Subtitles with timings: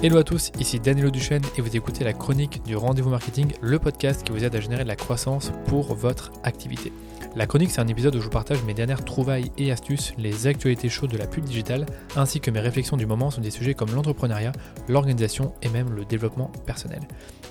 [0.00, 3.80] Hello à tous, ici Danilo Duchesne et vous écoutez la chronique du Rendez-vous Marketing, le
[3.80, 6.92] podcast qui vous aide à générer la croissance pour votre activité.
[7.34, 10.46] La chronique, c'est un épisode où je vous partage mes dernières trouvailles et astuces, les
[10.46, 11.84] actualités chaudes de la pub digitale,
[12.14, 14.52] ainsi que mes réflexions du moment sur des sujets comme l'entrepreneuriat,
[14.88, 17.00] l'organisation et même le développement personnel.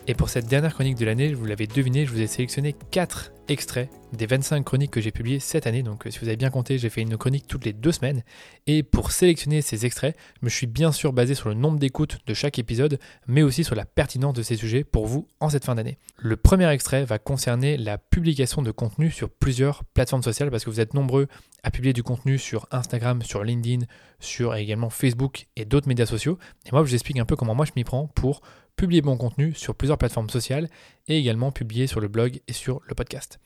[0.08, 3.34] Et pour cette dernière chronique de l'année, vous l'avez deviné, je vous ai sélectionné 4
[3.48, 5.84] extraits des 25 chroniques que j'ai publiées cette année.
[5.84, 8.24] Donc si vous avez bien compté, j'ai fait une chronique toutes les deux semaines.
[8.66, 12.20] Et pour sélectionner ces extraits, je me suis bien sûr basé sur le nombre d'écoutes
[12.26, 15.66] de chaque épisode, mais aussi sur la pertinence de ces sujets pour vous en cette
[15.66, 15.98] fin d'année.
[16.18, 20.70] Le premier extrait va concerner la publication de contenu sur plusieurs plateformes sociales parce que
[20.70, 21.28] vous êtes nombreux
[21.64, 23.86] à publier du contenu sur Instagram, sur LinkedIn,
[24.20, 26.38] sur également Facebook et d'autres médias sociaux.
[26.66, 28.42] Et moi, je vous explique un peu comment moi je m'y prends pour
[28.78, 30.70] publier mon contenu sur plusieurs plateformes sociales
[31.08, 33.40] et également publier sur le blog et sur le podcast.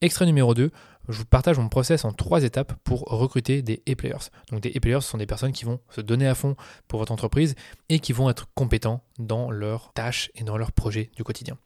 [0.00, 0.70] Extrait numéro 2,
[1.08, 4.28] je vous partage mon process en trois étapes pour recruter des e-players.
[4.50, 6.56] Donc des e-players, ce sont des personnes qui vont se donner à fond
[6.88, 7.54] pour votre entreprise
[7.88, 11.56] et qui vont être compétents dans leurs tâches et dans leurs projets du quotidien.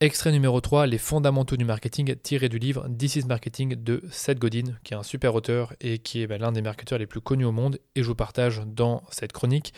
[0.00, 4.38] Extrait numéro 3, les fondamentaux du marketing tiré du livre This is Marketing de Seth
[4.38, 7.20] Godin, qui est un super auteur et qui est ben, l'un des marketeurs les plus
[7.20, 7.78] connus au monde.
[7.94, 9.72] Et je vous partage dans cette chronique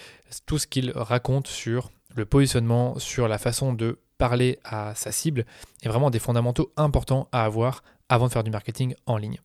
[0.47, 5.45] tout ce qu'il raconte sur le positionnement, sur la façon de parler à sa cible,
[5.83, 9.41] et vraiment des fondamentaux importants à avoir avant de faire du marketing en ligne.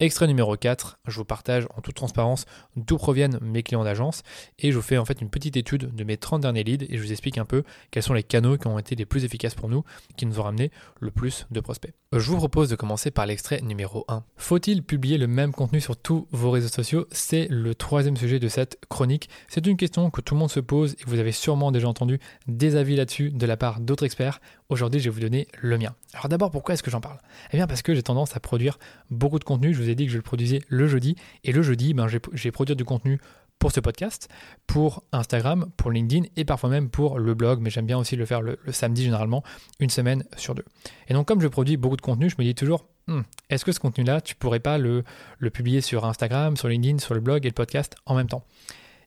[0.00, 4.24] Extrait numéro 4, je vous partage en toute transparence d'où proviennent mes clients d'agence
[4.58, 6.96] et je vous fais en fait une petite étude de mes 30 derniers leads et
[6.96, 9.54] je vous explique un peu quels sont les canaux qui ont été les plus efficaces
[9.54, 9.84] pour nous,
[10.16, 11.94] qui nous ont ramené le plus de prospects.
[12.12, 14.24] Je vous propose de commencer par l'extrait numéro 1.
[14.36, 17.06] Faut-il publier le même contenu sur tous vos réseaux sociaux?
[17.12, 19.28] C'est le troisième sujet de cette chronique.
[19.46, 22.18] C'est une question que tout le monde se pose et vous avez sûrement déjà entendu
[22.48, 24.40] des avis là-dessus de la part d'autres experts.
[24.70, 25.94] Aujourd'hui, je vais vous donner le mien.
[26.14, 27.18] Alors d'abord, pourquoi est-ce que j'en parle?
[27.52, 28.78] Eh bien parce que j'ai tendance à produire
[29.10, 29.74] beaucoup de contenu.
[29.74, 31.16] Je vous ai dit que je le produisais le jeudi.
[31.44, 33.20] Et le jeudi, ben, j'ai produire du contenu
[33.58, 34.28] pour ce podcast,
[34.66, 38.26] pour Instagram, pour LinkedIn et parfois même pour le blog, mais j'aime bien aussi le
[38.26, 39.42] faire le, samedi généralement,
[39.80, 40.64] une semaine sur deux.
[41.08, 43.20] Et donc comme je produis beaucoup de contenu, je me dis toujours, hmm,
[43.50, 45.04] est-ce que ce contenu-là, tu pourrais pas le,
[45.38, 48.44] le publier sur Instagram, sur LinkedIn, sur le blog et le podcast en même temps?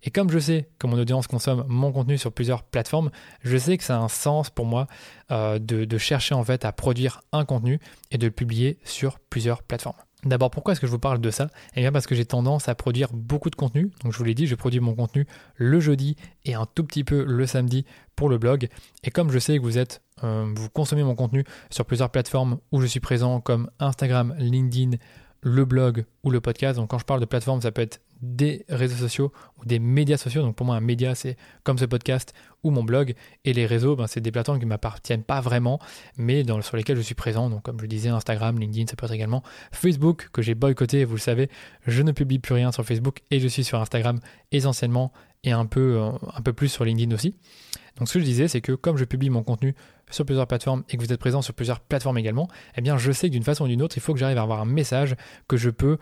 [0.07, 3.11] Et comme je sais que mon audience consomme mon contenu sur plusieurs plateformes,
[3.43, 4.87] je sais que ça a un sens pour moi
[5.31, 9.63] euh, de, chercher en fait à produire un contenu et de le publier sur plusieurs
[9.63, 9.97] plateformes.
[10.23, 11.49] D'abord, pourquoi est-ce que je vous parle de ça?
[11.75, 13.91] Eh bien parce que j'ai tendance à produire beaucoup de contenu.
[14.01, 16.15] Donc je vous l'ai dit, je produis mon contenu le jeudi
[16.45, 17.83] et un tout petit peu le samedi
[18.15, 18.69] pour le blog.
[19.03, 22.59] Et comme je sais que vous êtes, euh, vous consommez mon contenu sur plusieurs plateformes
[22.71, 24.91] où je suis présent comme Instagram, LinkedIn,
[25.41, 26.77] le blog ou le podcast.
[26.77, 30.17] Donc quand je parle de plateforme, ça peut être des réseaux sociaux ou des médias
[30.17, 30.41] sociaux.
[30.41, 32.33] Donc pour moi, un média, c'est comme ce podcast
[32.63, 33.13] ou mon blog.
[33.45, 35.79] Et les réseaux, ben, c'est des plateformes qui ne m'appartiennent pas vraiment,
[36.17, 37.49] mais sur lesquelles je suis présent.
[37.49, 41.15] Donc comme je disais, Instagram, LinkedIn, ça peut être également Facebook, que j'ai boycotté, vous
[41.15, 41.49] le savez.
[41.85, 44.19] Je ne publie plus rien sur Facebook et je suis sur Instagram
[44.51, 45.11] essentiellement
[45.43, 47.35] et un peu, euh, un peu plus sur LinkedIn aussi.
[47.97, 49.75] Donc ce que je disais, c'est que comme je publie mon contenu
[50.09, 53.11] sur plusieurs plateformes et que vous êtes présent sur plusieurs plateformes également, eh bien je
[53.11, 55.15] sais que d'une façon ou d'une autre, il faut que j'arrive à avoir un message
[55.47, 55.97] que je peux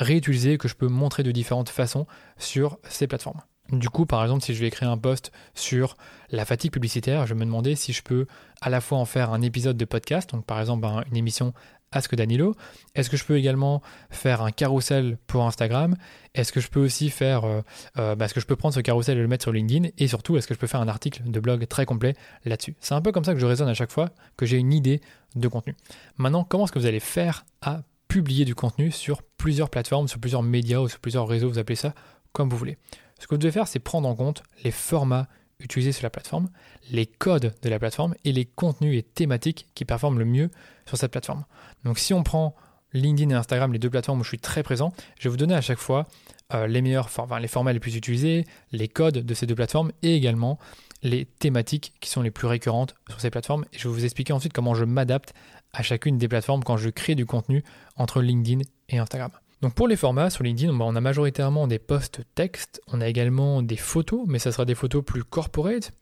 [0.00, 2.06] réutiliser, que je peux montrer de différentes façons
[2.38, 3.40] sur ces plateformes.
[3.70, 5.96] Du coup, par exemple, si je vais créer un post sur
[6.30, 8.26] la fatigue publicitaire, je vais me demander si je peux
[8.60, 11.52] à la fois en faire un épisode de podcast, donc par exemple ben, une émission
[11.92, 12.54] Ask Danilo.
[12.94, 15.96] Est-ce que je peux également faire un carrousel pour Instagram?
[16.34, 17.62] Est-ce que je peux aussi faire, euh,
[17.98, 19.88] euh, bah, est-ce que je peux prendre ce carrousel et le mettre sur LinkedIn?
[19.98, 22.76] Et surtout, est-ce que je peux faire un article de blog très complet là-dessus?
[22.80, 25.00] C'est un peu comme ça que je raisonne à chaque fois que j'ai une idée
[25.34, 25.76] de contenu.
[26.16, 30.18] Maintenant, comment est-ce que vous allez faire à publier du contenu sur plusieurs plateformes, sur
[30.18, 31.94] plusieurs médias ou sur plusieurs réseaux, vous appelez ça
[32.32, 32.76] comme vous voulez.
[33.20, 35.28] Ce que vous devez faire, c'est prendre en compte les formats
[35.60, 36.50] utilisés sur la plateforme,
[36.90, 40.50] les codes de la plateforme et les contenus et thématiques qui performent le mieux
[40.86, 41.44] sur cette plateforme.
[41.84, 42.56] Donc si on prend
[42.92, 45.54] LinkedIn et Instagram, les deux plateformes où je suis très présent, je vais vous donner
[45.54, 46.08] à chaque fois
[46.52, 49.92] euh, les meilleurs, enfin, les formats les plus utilisés, les codes de ces deux plateformes
[50.02, 50.58] et également
[51.02, 53.64] les thématiques qui sont les plus récurrentes sur ces plateformes.
[53.72, 55.32] Et je vais vous expliquer ensuite comment je m'adapte
[55.72, 57.62] à chacune des plateformes quand je crée du contenu
[57.96, 59.30] entre LinkedIn et Instagram.
[59.62, 63.62] Donc pour les formats sur LinkedIn, on a majoritairement des posts textes, on a également
[63.62, 65.92] des photos, mais ça sera des photos plus corporate,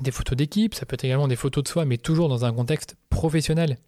[0.00, 2.52] des photos d'équipe, ça peut être également des photos de soi, mais toujours dans un
[2.52, 3.78] contexte professionnel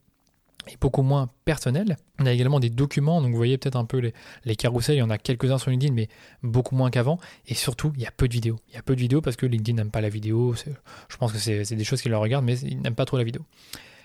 [0.66, 1.98] et beaucoup moins personnel.
[2.18, 4.14] On a également des documents, donc vous voyez peut-être un peu les,
[4.44, 6.08] les carousels, il y en a quelques-uns sur LinkedIn, mais
[6.42, 7.18] beaucoup moins qu'avant.
[7.46, 8.58] Et surtout, il y a peu de vidéos.
[8.68, 10.54] Il y a peu de vidéos parce que LinkedIn n'aime pas la vidéo.
[11.08, 13.24] Je pense que c'est des choses qu'ils le regardent, mais ils n'aiment pas trop la
[13.24, 13.42] vidéo.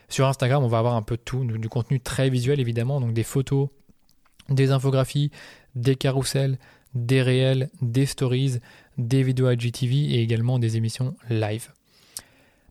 [0.10, 3.14] Sur Instagram, on va avoir un peu de tout, du contenu très visuel évidemment, donc
[3.14, 3.70] des photos,
[4.50, 5.32] des infographies,
[5.76, 6.58] des carousels,
[6.96, 8.60] des réels, des stories,
[8.98, 11.72] des vidéos IGTV et également des émissions live.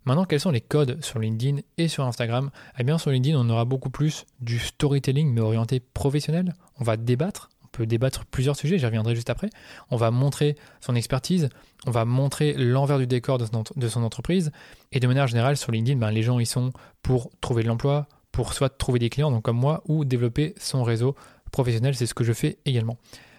[0.05, 2.51] Maintenant, quels sont les codes sur LinkedIn et sur Instagram?
[2.79, 6.55] Eh bien, sur LinkedIn, on aura beaucoup plus du storytelling, mais orienté professionnel.
[6.81, 9.51] On va débattre, peut débattre plusieurs sujets, j'y reviendrai juste après.
[9.91, 11.49] On va montrer son expertise,
[11.87, 13.47] on va montrer l'envers du décor de
[13.89, 14.51] son, entreprise.
[14.91, 16.73] Et de manière générale, sur LinkedIn, ben, les gens, ils sont
[17.03, 20.83] pour trouver de l'emploi, pour soit trouver des clients, donc comme moi, ou développer son
[20.83, 21.15] réseau
[21.53, 21.95] professionnel.
[21.95, 22.99] C'est ce que je fais également.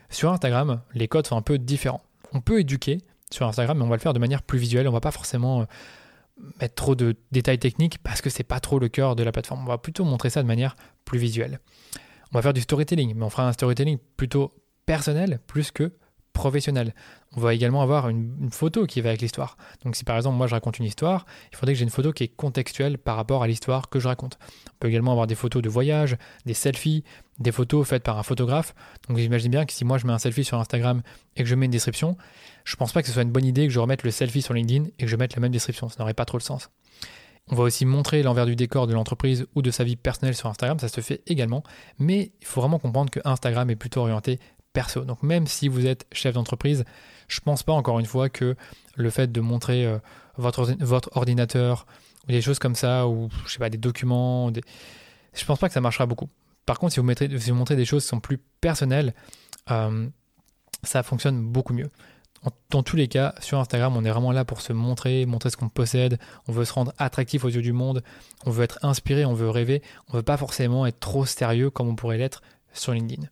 [0.09, 2.01] Sur Instagram, les codes sont un peu différents.
[2.31, 2.99] On peut éduquer
[3.29, 4.87] sur Instagram, mais on va le faire de manière plus visuelle.
[4.87, 5.65] On va pas forcément euh,
[6.61, 9.61] mettre trop de détails techniques parce que c'est pas trop le cœur de la plateforme.
[9.63, 11.59] On va plutôt montrer ça de manière plus visuelle.
[12.31, 14.53] On va faire du storytelling, mais on fera un storytelling plutôt
[14.85, 15.93] personnel plus que
[16.39, 16.93] professionnel.
[17.35, 19.57] On va également avoir une, photo qui va avec l'histoire.
[19.83, 22.13] Donc si par exemple moi je raconte une histoire, il faudrait que j'ai une photo
[22.13, 24.39] qui est contextuelle par rapport à l'histoire que je raconte.
[24.69, 27.03] On peut également avoir des photos de voyage, des selfies,
[27.39, 28.73] des photos faites par un photographe.
[29.07, 31.01] Donc j'imagine bien que si moi je mets un selfie sur Instagram
[31.35, 32.17] et que je mets une description,
[32.63, 34.53] je pense pas que ce soit une bonne idée que je remette le selfie sur
[34.53, 35.89] LinkedIn et que je mette la même description.
[35.89, 36.69] Ça n'aurait pas trop le sens.
[37.51, 40.49] On va aussi montrer l'envers du décor de l'entreprise ou de sa vie personnelle sur
[40.49, 41.63] Instagram, ça se fait également,
[41.97, 44.39] mais il faut vraiment comprendre que Instagram est plutôt orienté
[44.73, 45.03] perso.
[45.03, 46.85] Donc même si vous êtes chef d'entreprise,
[47.27, 48.55] je pense pas encore une fois que
[48.95, 49.97] le fait de montrer euh,
[50.37, 51.85] votre, ordinateur
[52.27, 54.51] ou des choses comme ça, ou je sais pas, des documents,
[55.33, 56.29] je pense pas que ça marchera beaucoup.
[56.65, 59.13] Par contre, si vous, mettrez, si vous montrez des choses qui sont plus personnelles,
[59.71, 60.07] euh,
[60.83, 61.89] ça fonctionne beaucoup mieux.
[62.69, 65.57] Dans tous les cas, sur Instagram, on est vraiment là pour se montrer, montrer ce
[65.57, 66.19] qu'on possède.
[66.47, 68.03] On veut se rendre attractif aux yeux du monde.
[68.45, 69.81] On veut être inspiré, on veut rêver.
[70.07, 72.41] On veut pas forcément être trop sérieux comme on pourrait l'être
[72.73, 73.27] sur LinkedIn.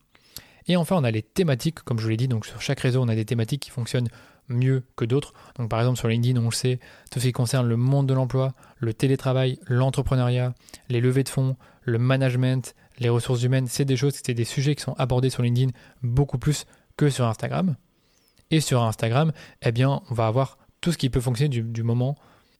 [0.68, 2.28] Et enfin, on a les thématiques, comme je vous l'ai dit.
[2.28, 4.10] Donc sur chaque réseau, on a des thématiques qui fonctionnent
[4.50, 5.34] mieux que d'autres.
[5.70, 6.80] Par exemple sur LinkedIn, on le sait,
[7.12, 10.54] tout ce qui concerne le monde de l'emploi, le télétravail, l'entrepreneuriat,
[10.90, 14.76] les levées de fonds, le management, les ressources humaines, c'est des choses, c'est des sujets
[14.76, 15.72] qui sont abordés sur LinkedIn
[16.02, 16.66] beaucoup plus
[16.98, 17.76] que sur Instagram.
[18.52, 22.16] Et sur Instagram, eh bien, on va avoir tout ce qui peut fonctionner du, moment.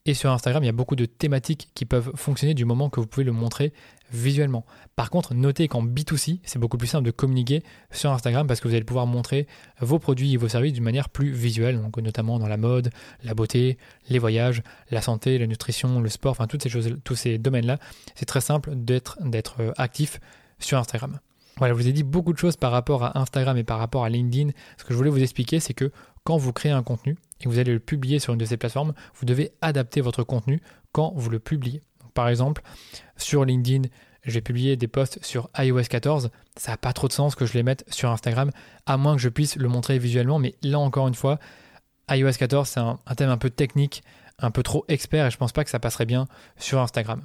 [0.06, 3.00] Et sur Instagram, il y a beaucoup de thématiques qui peuvent fonctionner du moment que
[3.00, 3.74] vous pouvez le montrer
[4.12, 4.66] visuellement.
[4.96, 7.62] Par contre, notez qu'en B2C, c'est beaucoup plus simple de communiquer
[7.92, 9.48] sur Instagram parce que vous allez pouvoir montrer
[9.82, 12.90] vos produits et vos services d'une manière plus visuelle, notamment dans la mode,
[13.24, 13.78] la beauté,
[14.10, 17.78] les voyages, la santé, la nutrition, le sport, enfin toutes ces choses, tous ces domaines-là.
[18.16, 19.18] C'est très simple d'être
[19.60, 20.22] euh, actif
[20.60, 21.20] sur Instagram.
[21.58, 24.04] Voilà, je vous ai dit beaucoup de choses par rapport à Instagram et par rapport
[24.04, 24.52] à LinkedIn.
[24.78, 25.92] Ce que je voulais vous expliquer, c'est que
[26.24, 28.58] quand vous créez un contenu et que vous allez le publier sur une de ces
[28.58, 30.62] plateformes, vous devez adapter votre contenu
[30.92, 31.82] quand vous le publiez.
[32.14, 32.64] par exemple,
[33.16, 33.90] sur LinkedIn,
[34.24, 36.32] je vais publier des posts sur iOS 14.
[36.56, 38.52] Ça n'a pas trop de sens que je les mette sur Instagram,
[38.86, 40.40] à moins que je puisse le montrer visuellement.
[40.40, 41.40] Mais là, encore une fois,
[42.10, 44.04] iOS 14, c'est un, un thème un peu technique,
[44.40, 46.28] un peu trop expert, et je pense pas que ça passerait bien
[46.58, 47.22] sur Instagram.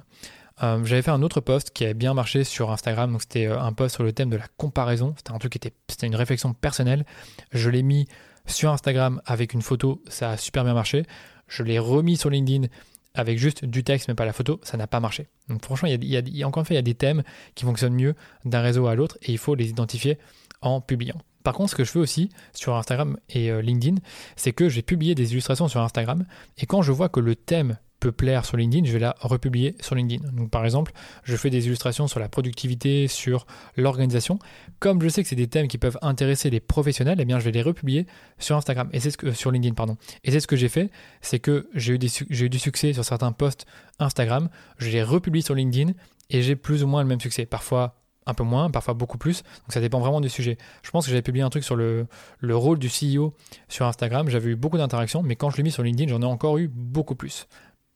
[0.61, 3.59] Euh, j'avais fait un autre post qui avait bien marché sur Instagram, donc c'était euh,
[3.59, 5.13] un post sur le thème de la comparaison.
[5.17, 7.05] C'était un truc qui était, c'était une réflexion personnelle.
[7.51, 8.07] Je l'ai mis
[8.45, 11.05] sur Instagram avec une photo, ça a super bien marché.
[11.47, 12.67] Je l'ai remis sur LinkedIn
[13.15, 15.27] avec juste du texte mais pas la photo, ça n'a pas marché.
[15.49, 16.95] Donc franchement, il y, a, il y a, encore une fois, il y a des
[16.95, 17.23] thèmes
[17.55, 18.15] qui fonctionnent mieux
[18.45, 20.17] d'un réseau à l'autre et il faut les identifier
[20.61, 21.17] en publiant.
[21.43, 23.97] Par contre, ce que je fais aussi sur Instagram et euh, LinkedIn,
[24.35, 26.25] c'est que j'ai publié des illustrations sur Instagram
[26.57, 29.77] et quand je vois que le thème peut plaire sur LinkedIn, je vais la republier
[29.79, 30.29] sur LinkedIn.
[30.33, 30.91] Donc par exemple,
[31.23, 33.47] je fais des illustrations sur la productivité, sur
[33.77, 34.39] l'organisation.
[34.79, 37.45] Comme je sais que c'est des thèmes qui peuvent intéresser les professionnels, eh bien je
[37.45, 38.05] vais les republier
[38.39, 39.95] sur Instagram et c'est ce que sur LinkedIn pardon.
[40.25, 40.91] Et c'est ce que j'ai fait,
[41.21, 43.65] c'est que j'ai eu, j'ai eu du succès sur certains posts
[43.99, 44.49] Instagram,
[44.79, 45.93] je les republie sur LinkedIn
[46.29, 47.45] et j'ai plus ou moins le même succès.
[47.45, 49.43] Parfois un peu moins, parfois beaucoup plus.
[49.43, 50.57] Donc ça dépend vraiment du sujet.
[50.81, 52.07] Je pense que j'avais publié un truc sur le
[52.41, 53.33] rôle du CEO
[53.69, 54.27] sur Instagram.
[54.27, 56.67] J'avais eu beaucoup d'interactions, mais quand je l'ai mis sur LinkedIn, j'en ai encore eu
[56.67, 57.47] beaucoup plus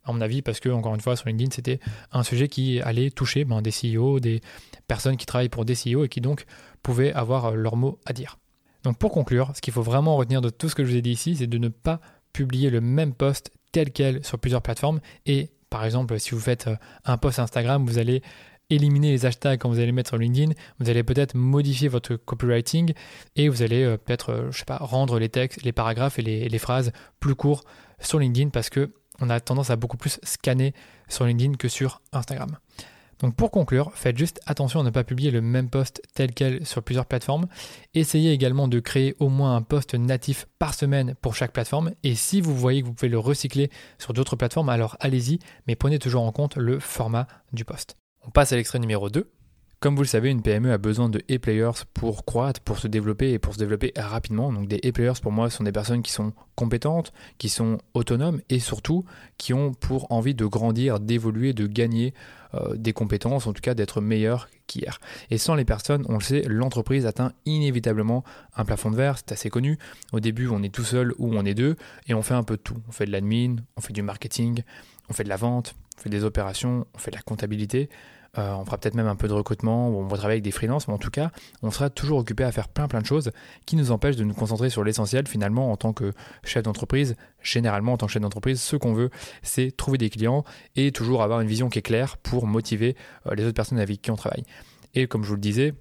[0.08, 1.80] à mon avis, parce que, encore une fois, sur LinkedIn, c'était
[2.12, 4.42] un sujet qui allait toucher ben, des CEO, des
[4.88, 6.46] personnes qui travaillent pour des CEO et qui donc
[6.82, 8.38] pouvaient avoir euh, leur mot à dire.
[8.84, 11.02] Donc pour conclure, ce qu'il faut vraiment retenir de tout ce que je vous ai
[11.02, 12.00] dit ici, c'est de ne pas
[12.32, 15.02] publier le même post tel quel sur plusieurs plateformes.
[15.26, 18.22] Et par exemple, si vous faites euh, un post Instagram, vous allez
[18.70, 22.94] éliminer les hashtags quand vous allez mettre sur LinkedIn, vous allez peut-être modifier votre copywriting
[23.36, 26.50] et vous allez euh, peut-être, je sais pas, rendre les textes, les paragraphes et les,
[26.50, 27.64] les phrases plus courts
[28.00, 30.74] sur LinkedIn parce que on a tendance à beaucoup plus scanner
[31.08, 32.58] sur LinkedIn que sur Instagram.
[33.20, 36.66] Donc pour conclure, faites juste attention à ne pas publier le même post tel quel
[36.66, 37.48] sur plusieurs plateformes.
[37.96, 41.92] Essayez également de créer au moins un post natif par semaine pour chaque plateforme.
[42.04, 45.76] Et si vous voyez que vous pouvez le recycler sur d'autres plateformes, alors allez-y, mais
[45.76, 47.98] prenez toujours en compte le format du post.
[48.22, 49.32] On passe à l'extrait numéro 2.
[49.88, 53.32] Comme vous le savez, une PME a besoin de e-players pour croître, pour se développer
[53.32, 54.52] et pour se développer rapidement.
[54.52, 58.60] Donc des e-players pour moi sont des personnes qui sont compétentes, qui sont autonomes et
[58.60, 59.06] surtout
[59.38, 62.14] qui ont pour envie de grandir, d'évoluer, de gagner
[62.54, 65.00] euh, des compétences, en tout cas d'être meilleurs qu'hier.
[65.30, 68.26] Et sans les personnes, on le sait, l'entreprise atteint inévitablement
[68.58, 69.80] un plafond de verre, c'est assez connu.
[70.12, 71.78] Au début, on est tout seul ou on est deux
[72.10, 72.76] et on fait un peu de tout.
[72.90, 74.64] On fait de l'admin, on fait du marketing,
[75.10, 77.90] on fait de la vente, on fait des opérations, on fait de la comptabilité.
[78.38, 80.88] Euh, on fera peut-être même un peu de recrutement, on va travailler avec des freelances,
[80.88, 81.32] mais en tout cas,
[81.64, 83.32] on sera toujours occupé à faire plein plein de choses
[83.66, 86.14] qui nous empêchent de nous concentrer sur l'essentiel finalement en tant que
[86.44, 87.16] chef d'entreprise.
[87.42, 89.10] Généralement, en tant que chef d'entreprise, ce qu'on veut,
[89.42, 90.44] c'est trouver des clients
[90.76, 94.02] et toujours avoir une vision qui est claire pour motiver euh, les autres personnes avec
[94.02, 94.44] qui on travaille.
[94.94, 95.74] Et comme je vous le disais,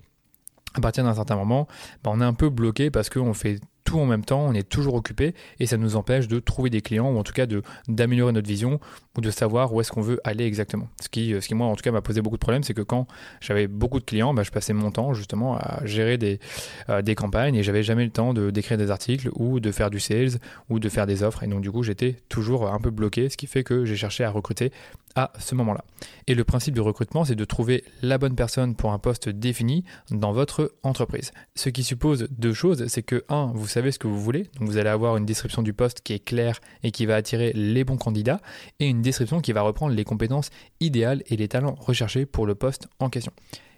[0.76, 1.66] à partir d'un certain moment,
[2.04, 4.68] bah, on est un peu bloqué parce qu'on fait tout en même temps, on est
[4.68, 7.46] toujours occupé et ça nous empêche de trouver des clients ou en tout cas
[7.86, 8.80] d'améliorer notre vision
[9.16, 10.88] ou de savoir où est-ce qu'on veut aller exactement.
[11.00, 12.82] Ce qui, ce qui moi en tout cas m'a posé beaucoup de problèmes, c'est que
[12.82, 13.06] quand
[13.40, 16.40] j'avais beaucoup de clients, bah, je passais mon temps justement à gérer des,
[16.88, 19.88] euh, des campagnes et j'avais jamais le temps de d'écrire des articles ou de faire
[19.88, 22.90] du sales ou de faire des offres et donc du coup j'étais toujours un peu
[22.90, 24.72] bloqué, ce qui fait que j'ai cherché à recruter
[25.16, 25.84] à ce moment-là.
[26.28, 29.82] Et le principe du recrutement, c'est de trouver la bonne personne pour un poste défini
[30.10, 31.32] dans votre entreprise.
[31.56, 34.68] Ce qui suppose deux choses, c'est que un, vous savez ce que vous voulez, donc
[34.68, 37.82] vous allez avoir une description du poste qui est claire et qui va attirer les
[37.82, 38.40] bons candidats,
[38.78, 42.54] et une description qui va reprendre les compétences idéales et les talents recherchés pour le
[42.54, 43.32] poste en question.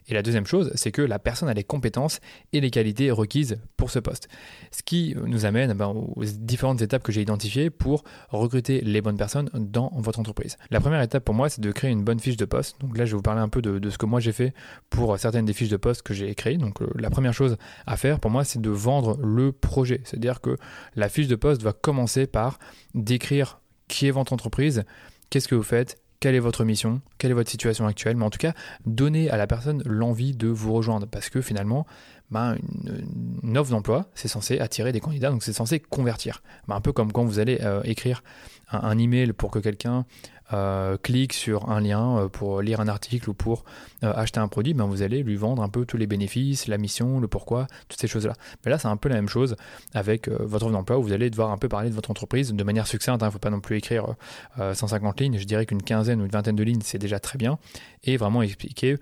[0.08, 2.20] Et la deuxième chose, c'est que la personne a les compétences
[2.52, 4.28] et les qualités requises pour ce poste.
[4.70, 9.16] Ce qui nous amène ben, aux différentes étapes que j'ai identifiées pour recruter les bonnes
[9.16, 10.56] personnes dans votre entreprise.
[10.70, 12.80] La première étape pour moi, c'est de créer une bonne fiche de poste.
[12.80, 14.54] Donc là, je vais vous parler un peu de, ce que moi j'ai fait
[14.90, 16.56] pour certaines des fiches de poste que j'ai créées.
[16.56, 20.00] Donc euh, la première chose à faire pour moi, c'est de vendre le projet.
[20.04, 20.56] C'est-à-dire que
[20.96, 22.58] la fiche de poste va commencer par
[22.94, 24.84] décrire qui est votre entreprise,
[25.30, 28.30] qu'est-ce que vous faites, quelle est votre mission, quelle est votre situation actuelle, mais en
[28.30, 28.52] tout cas,
[28.87, 31.87] donner à la personne l'envie de vous rejoindre, parce que finalement,
[32.30, 32.56] ben,
[33.42, 36.42] une, offre d'emploi, c'est censé attirer des candidats, donc c'est censé convertir.
[36.66, 38.22] Ben, un peu comme quand vous allez euh, écrire
[38.70, 40.04] un, email pour que quelqu'un
[40.52, 43.64] euh, clique sur un lien euh, pour lire un article ou pour
[44.02, 46.78] euh, acheter un produit, ben vous allez lui vendre un peu tous les bénéfices, la
[46.78, 48.33] mission, le pourquoi, toutes ces choses-là.
[48.64, 49.57] Mais là, c'est un peu la même chose
[49.95, 52.64] avec votre offre d'emploi où vous allez devoir un peu parler de votre entreprise de
[52.64, 53.21] manière succincte.
[53.21, 53.28] Il hein.
[53.28, 54.14] ne faut pas non plus écrire
[54.59, 55.38] 150 lignes.
[55.38, 57.59] Je dirais qu'une quinzaine ou une vingtaine de lignes, c'est déjà très bien.
[58.05, 58.97] Et vraiment expliquer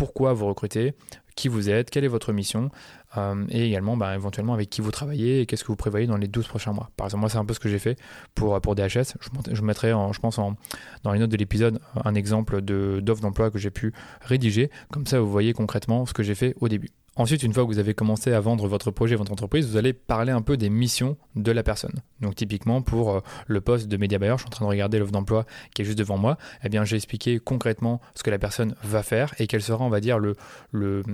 [0.00, 0.94] pourquoi vous recrutez,
[1.36, 2.70] qui vous êtes, quelle est votre mission,
[3.18, 6.16] euh, et également bah, éventuellement avec qui vous travaillez et qu'est-ce que vous prévoyez dans
[6.16, 6.88] les 12 prochains mois.
[6.96, 7.98] Par exemple, moi, c'est un peu ce que j'ai fait
[8.34, 9.18] pour, DHS.
[9.20, 10.56] Je, je mettrai, je pense, en,
[11.02, 13.92] dans les notes de l'épisode, un exemple d'offre d'emploi que j'ai pu
[14.22, 14.70] rédiger.
[14.90, 16.88] Comme ça, vous voyez concrètement ce que j'ai fait au début.
[17.20, 19.92] Ensuite, une fois que vous avez commencé à vendre votre projet, votre entreprise, vous allez
[19.92, 22.00] parler un peu des missions de la personne.
[22.22, 24.98] Donc typiquement pour euh, le poste de média buyer, je suis en train de regarder
[24.98, 28.38] l'offre d'emploi qui est juste devant moi, eh bien j'ai expliqué concrètement ce que la
[28.38, 31.04] personne va faire et quel sera, on va dire, le,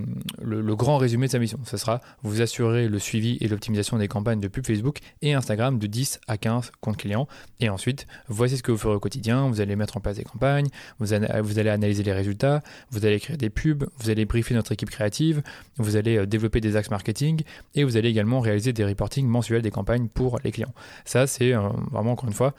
[0.75, 1.59] grand résumé de sa mission.
[1.65, 5.77] Ce sera vous assurer le suivi et l'optimisation des campagnes de pub Facebook et Instagram
[5.77, 7.27] de 10 à 15 comptes clients.
[7.59, 9.49] Et ensuite, voici ce que vous ferez au quotidien.
[9.49, 10.67] Vous allez mettre en place des campagnes,
[10.99, 12.61] vous allez, vous allez analyser les résultats,
[12.91, 15.41] vous allez créer des pubs, vous allez briefer notre équipe créative,
[15.75, 17.41] vous allez euh, développer des axes marketing
[17.75, 20.73] et vous allez également réaliser des reportings mensuels des campagnes pour les clients.
[21.05, 22.53] Ça, c'est euh, vraiment encore une fois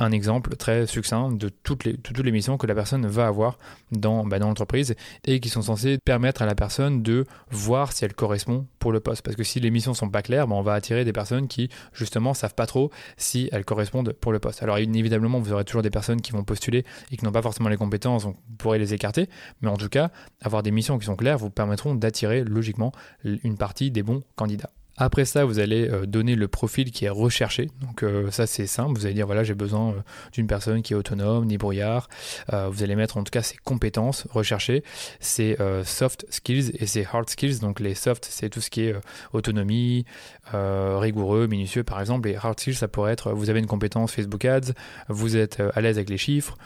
[0.00, 3.58] un exemple très succinct de toutes les, missions que la personne va avoir
[3.90, 8.04] dans, bah, dans l'entreprise et qui sont censées permettre à la personne de voir si
[8.04, 9.22] elle correspond pour le poste.
[9.22, 11.68] Parce que si les missions sont pas claires, bah, on va attirer des personnes qui
[11.92, 14.62] justement savent pas trop si elles correspondent pour le poste.
[14.62, 17.68] Alors évidemment, vous aurez toujours des personnes qui vont postuler et qui n'ont pas forcément
[17.68, 19.28] les compétences, donc vous pourrez les écarter.
[19.62, 22.92] Mais en tout cas, avoir des missions qui sont claires vous permettront d'attirer logiquement
[23.24, 24.70] une partie des bons candidats.
[24.98, 27.70] Après ça, vous allez euh, donner le profil qui est recherché.
[27.80, 28.98] Donc euh, ça, c'est simple.
[28.98, 30.00] Vous allez dire, voilà, j'ai besoin euh,
[30.32, 32.08] d'une personne qui est autonome, débrouillard.
[32.50, 34.82] vous allez mettre en tout cas ses compétences recherchées,
[35.20, 37.60] ses soft skills et ses hard skills.
[37.60, 38.94] Donc les soft, c'est tout ce qui est
[39.32, 40.04] autonomie,
[40.52, 42.28] rigoureux, minutieux par exemple.
[42.28, 44.72] Et hard skills, ça pourrait être, vous avez une compétence Facebook Ads,
[45.08, 46.56] vous êtes à l'aise avec les chiffres.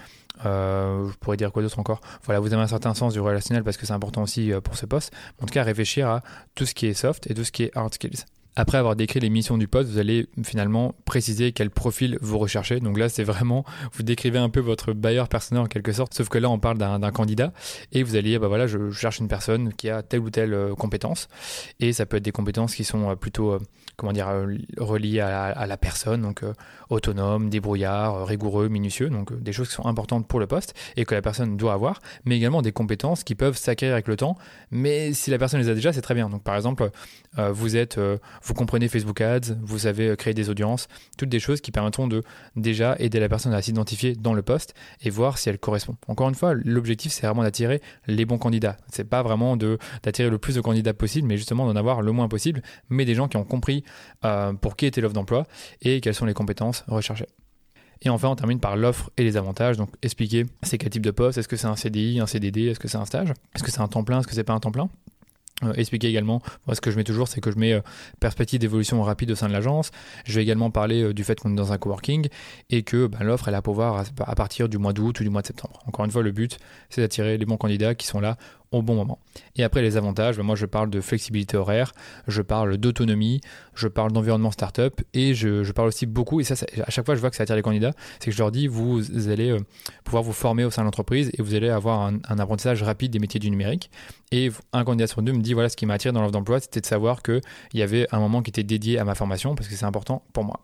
[0.45, 2.01] Je pourrais dire quoi d'autre encore?
[2.25, 4.87] Voilà, vous avez un certain sens du relationnel parce que c'est important aussi pour ce
[4.87, 5.13] poste.
[5.41, 6.23] En tout cas, réfléchir à
[6.55, 8.25] tout ce qui est soft et tout ce qui est hard skills.
[8.55, 12.81] Après avoir décrit les missions du poste, vous allez finalement préciser quel profil vous recherchez.
[12.81, 16.29] Donc là, c'est vraiment, vous décrivez un peu votre bailleur personnel en quelque sorte, sauf
[16.29, 17.55] que là, on parle d'un candidat
[17.93, 20.75] et vous allez bah voilà, je cherche une personne qui a telle ou telle euh,
[20.75, 21.29] compétence.
[21.81, 23.61] Et ça peut être des compétences qui sont euh, plutôt, euh,
[23.97, 24.29] comment dire,
[24.79, 26.43] reliées à, la personne, donc
[26.91, 31.15] autonome, débrouillard, rigoureux, minutieux, donc des choses qui sont importantes pour le poste et que
[31.15, 34.37] la personne doit avoir, mais également des compétences qui peuvent s'acquérir avec le temps.
[34.71, 36.29] Mais si la personne les a déjà, c'est très bien.
[36.29, 36.91] Donc par exemple,
[37.37, 37.99] vous êtes
[38.43, 42.09] vous comprenez Facebook Ads, vous savez euh, créer des audiences, toutes des choses qui permettront
[42.09, 42.23] de
[42.57, 45.97] déjà aider la personne à s'identifier dans le poste et voir si elle correspond.
[46.09, 48.77] Encore une fois, l'objectif c'est vraiment d'attirer les bons candidats.
[48.91, 52.29] C'est pas vraiment d'attirer le plus de candidats possible, mais justement d'en avoir le moins
[52.29, 53.82] possible, mais des gens qui ont compris
[54.25, 55.47] euh, pour qui était l'offre d'emploi
[55.81, 57.29] et quelles sont les compétences recherchées.
[58.05, 59.77] Et enfin, on termine par l'offre et les avantages.
[59.77, 62.81] Donc, expliquer c'est quel type de poste, est-ce que c'est un CDI, un CDD, est-ce
[62.81, 64.61] que c'est un stage, est-ce que c'est un temps plein, est-ce que c'est pas un
[64.61, 64.89] temps plein?
[65.65, 67.81] euh, expliquer également, moi ce que je mets toujours, c'est que je mets euh,
[68.21, 69.91] perspective d'évolution rapide au sein de l'agence.
[70.25, 72.29] Je vais également parler du fait qu'on est dans un coworking
[72.71, 75.43] et que ben, l'offre elle a pouvoir à partir du mois d'août ou du mois
[75.43, 75.81] de septembre.
[75.87, 76.59] Encore une fois, le but
[76.91, 78.37] c'est d'attirer les bons candidats qui sont là
[78.73, 79.19] au bon moment.
[79.57, 81.93] Et après les avantages, moi je parle de flexibilité horaire,
[82.27, 83.41] je parle d'autonomie,
[83.75, 87.21] je parle d'environnement startup et je, parle aussi beaucoup, et ça, à chaque fois je
[87.21, 89.59] vois que ça attire les candidats, c'est que je leur dis vous allez euh,
[90.05, 93.13] pouvoir vous former au sein de l'entreprise et vous allez avoir un, un, apprentissage rapide
[93.13, 93.91] des métiers du numérique.
[94.31, 96.61] Et un candidat sur deux me dit voilà ce qui m'a attiré dans l'offre d'emploi,
[96.61, 97.41] c'était de savoir qu'il
[97.75, 100.45] y avait un moment qui était dédié à ma formation parce que c'est important pour
[100.45, 100.61] moi.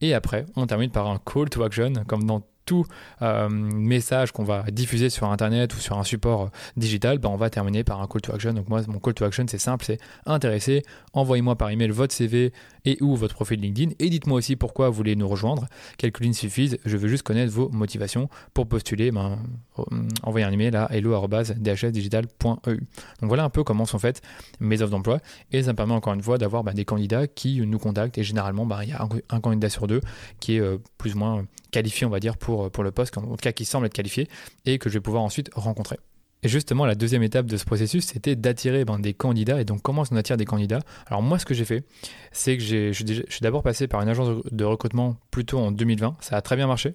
[0.00, 2.86] Et après, on termine par un call to action, comme dans tout
[3.22, 7.36] euh, message qu'on va diffuser sur Internet ou sur un support euh, digital, ben on
[7.36, 8.52] va terminer par un call to action.
[8.52, 12.52] Donc moi, mon call to action, c'est simple, c'est intéressé, envoyez-moi par email votre CV
[12.84, 15.66] et ou votre profil LinkedIn et dites-moi aussi pourquoi vous voulez nous rejoindre.
[15.98, 19.10] Quelques lignes suffisent, je veux juste connaître vos motivations pour postuler.
[19.10, 19.38] Ben,
[19.78, 19.82] euh,
[20.22, 22.76] envoyez un email à hello.dhsdigital.eu.
[22.76, 22.86] Donc
[23.22, 24.22] voilà un peu comment sont faites
[24.60, 25.20] mes offres d'emploi
[25.52, 28.24] et ça me permet encore une fois d'avoir ben, des candidats qui nous contactent et
[28.24, 30.00] généralement ben, il y a un, candidat sur deux
[30.40, 30.62] qui est
[30.98, 33.64] plus ou moins qualifié on va dire pour pour, le poste, en tout cas qui
[33.64, 34.28] semble être qualifié,
[34.64, 35.98] et que je vais pouvoir ensuite rencontrer.
[36.44, 39.62] Et justement, la deuxième étape de ce processus, c'était d'attirer ben, des candidats.
[39.62, 40.80] Et donc, comment on attire des candidats?
[41.06, 41.84] Alors, moi, ce que j'ai fait,
[42.32, 46.16] c'est que je suis d'abord passé par une agence de recrutement plutôt en 2020.
[46.20, 46.92] Ça a très bien marché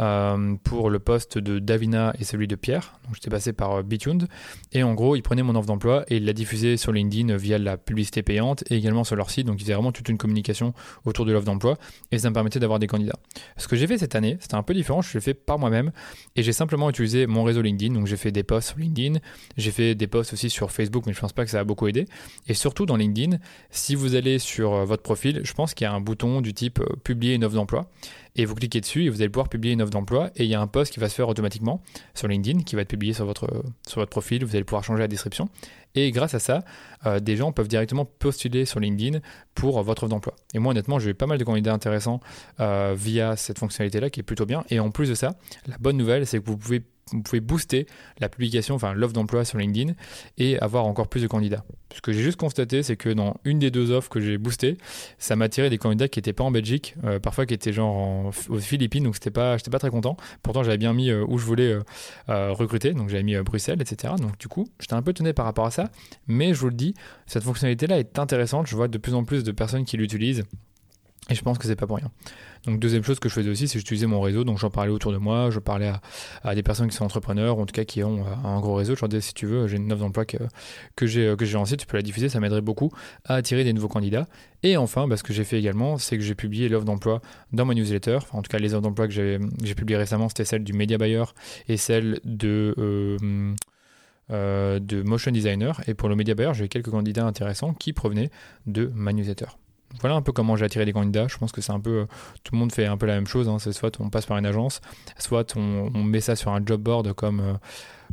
[0.00, 2.98] euh, pour le poste de Davina et celui de Pierre.
[3.04, 4.28] Donc, j'étais passé par euh, Bituned.
[4.72, 7.58] Et en gros, ils prenaient mon offre d'emploi et ils la diffusaient sur LinkedIn via
[7.58, 9.46] la publicité payante et également sur leur site.
[9.46, 10.72] Donc, ils faisaient vraiment toute une communication
[11.04, 11.76] autour de l'offre d'emploi
[12.12, 13.18] et ça me permettait d'avoir des candidats.
[13.58, 15.02] Ce que j'ai fait cette année, c'était un peu différent.
[15.02, 15.92] Je l'ai fait par moi-même
[16.34, 17.92] et j'ai simplement utilisé mon réseau LinkedIn.
[17.92, 18.85] Donc, j'ai fait des posts sur LinkedIn.
[19.56, 21.86] J'ai fait des posts aussi sur Facebook, mais je pense pas que ça a beaucoup
[21.86, 22.06] aidé.
[22.48, 23.38] Et surtout dans LinkedIn,
[23.70, 26.54] si vous allez sur euh, votre profil, je pense qu'il y a un bouton du
[26.54, 27.90] type euh, publier une offre d'emploi.
[28.34, 30.30] Et vous cliquez dessus et vous allez pouvoir publier une offre d'emploi.
[30.36, 31.82] Et il y a un post qui va se faire automatiquement
[32.14, 33.46] sur LinkedIn, qui va être publié sur votre,
[33.96, 34.44] euh, profil.
[34.44, 35.48] Vous allez pouvoir changer la description.
[35.94, 36.62] Et grâce à ça,
[37.22, 39.20] des gens peuvent directement postuler sur LinkedIn
[39.54, 40.36] pour votre offre d'emploi.
[40.52, 42.20] Et moi, honnêtement, j'ai eu pas mal de candidats intéressants
[42.58, 44.62] via cette fonctionnalité-là qui est plutôt bien.
[44.68, 46.82] Et en plus de ça, la bonne nouvelle, c'est que vous pouvez
[47.12, 47.86] vous pouvez booster
[48.18, 49.92] la publication, enfin l'offre d'emploi sur LinkedIn
[50.38, 51.64] et avoir encore plus de candidats.
[51.94, 54.76] Ce que j'ai juste constaté, c'est que dans une des deux offres que j'ai boostées,
[55.18, 58.32] ça m'a tiré des candidats qui n'étaient pas en Belgique, euh, parfois qui étaient genre
[58.48, 60.16] aux Philippines, donc c'était pas, j'étais pas très content.
[60.42, 61.78] Pourtant, j'avais bien mis euh, où je voulais
[62.28, 64.14] euh, recruter, donc j'avais mis Bruxelles, etc.
[64.18, 65.90] Donc du coup, j'étais un peu tenu par rapport à ça,
[66.26, 66.94] mais je vous le dis,
[67.26, 68.66] cette fonctionnalité-là est intéressante.
[68.66, 70.42] Je vois de plus en plus de personnes qui l'utilisent
[71.28, 72.10] et je pense que c'est pas pour rien.
[72.66, 74.44] Donc deuxième chose que je faisais aussi, c'est j'utilisais mon réseau.
[74.44, 75.92] Donc j'en parlais autour de moi, je parlais
[76.42, 78.94] à, des personnes qui sont entrepreneurs, en tout cas qui ont euh, un gros réseau.
[78.94, 80.38] Je leur disais si tu veux, j'ai une offre d'emploi que,
[80.96, 82.90] que j'ai j'ai lancée, tu peux la diffuser, ça m'aiderait beaucoup
[83.24, 84.26] à attirer des nouveaux candidats.
[84.62, 87.20] Et enfin, bah, ce que j'ai fait également, c'est que j'ai publié l'offre d'emploi
[87.52, 88.18] dans ma newsletter.
[88.32, 89.38] en tout cas, les offres d'emploi que j'ai
[89.74, 91.24] publiées récemment, c'était celle du Media Buyer
[91.68, 93.54] et celle de euh,
[94.32, 95.80] euh, de motion designer.
[95.86, 98.30] Et pour le Media Buyer, j'ai quelques candidats intéressants qui provenaient
[98.66, 99.46] de ma newsletter
[100.00, 101.26] voilà un peu comment j'ai attiré des candidats.
[101.28, 102.06] Je pense que c'est un peu.
[102.44, 103.48] Tout le monde fait un peu la même chose.
[103.48, 103.58] Hein.
[103.58, 104.80] C'est soit on passe par une agence,
[105.18, 107.54] soit on, met ça sur un job board comme, euh,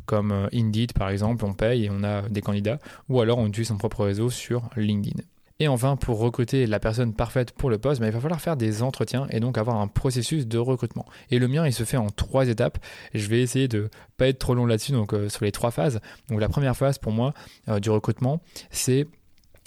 [0.05, 2.79] comme euh, Indeed par exemple, on paye et on a des candidats.
[3.09, 5.21] Ou alors on utilise son propre réseau sur LinkedIn.
[5.59, 8.57] Et enfin, pour recruter la personne parfaite pour le poste, bah, il va falloir faire
[8.57, 11.05] des entretiens et donc avoir un processus de recrutement.
[11.29, 12.79] Et le mien, il se fait en trois étapes.
[13.13, 16.01] Je vais essayer de pas être trop long là-dessus, donc euh, sur les trois phases.
[16.29, 17.33] Donc la première phase pour moi
[17.79, 19.07] du recrutement, c'est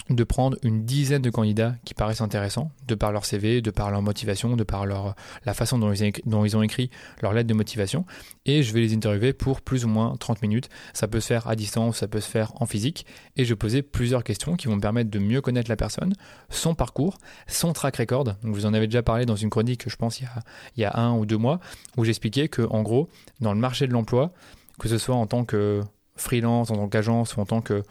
[0.09, 3.91] de prendre une dizaine de candidats qui paraissent intéressants, de par leur CV, de par
[3.91, 5.15] leur motivation, de par leur,
[5.45, 6.89] la façon dont ils, ont écrit
[7.21, 8.05] leur lettre de motivation,
[8.45, 10.69] et je vais les interviewer pour plus ou moins 30 minutes.
[10.93, 13.57] Ça peut se faire à distance, ça peut se faire en physique, et je vais
[13.57, 16.13] poser plusieurs questions qui vont me permettre de mieux connaître la personne,
[16.49, 17.17] son parcours,
[17.47, 18.23] son track record.
[18.23, 20.43] Donc vous en avez déjà parlé dans une chronique, je pense, il y a,
[20.77, 21.59] il y a un ou deux mois,
[21.97, 23.09] où j'expliquais que, en gros,
[23.41, 24.31] dans le marché de l'emploi,
[24.79, 25.81] que ce soit en tant que
[26.15, 27.83] freelance, en tant qu'agence ou en tant que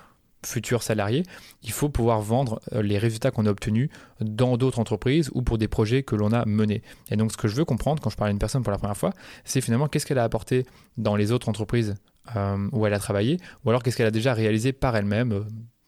[0.46, 1.24] futurs salariés,
[1.62, 5.58] il faut pouvoir vendre euh, les résultats qu'on a obtenus dans d'autres entreprises ou pour
[5.58, 6.82] des projets que l'on a menés.
[7.10, 8.78] Et donc ce que je veux comprendre quand je parle à une personne pour la
[8.78, 9.12] première fois,
[9.44, 11.94] c'est finalement qu'est-ce qu'elle a apporté dans les autres entreprises
[12.34, 15.40] euh, où elle a travaillé, ou alors qu'est-ce qu'elle a déjà réalisé par elle-même euh,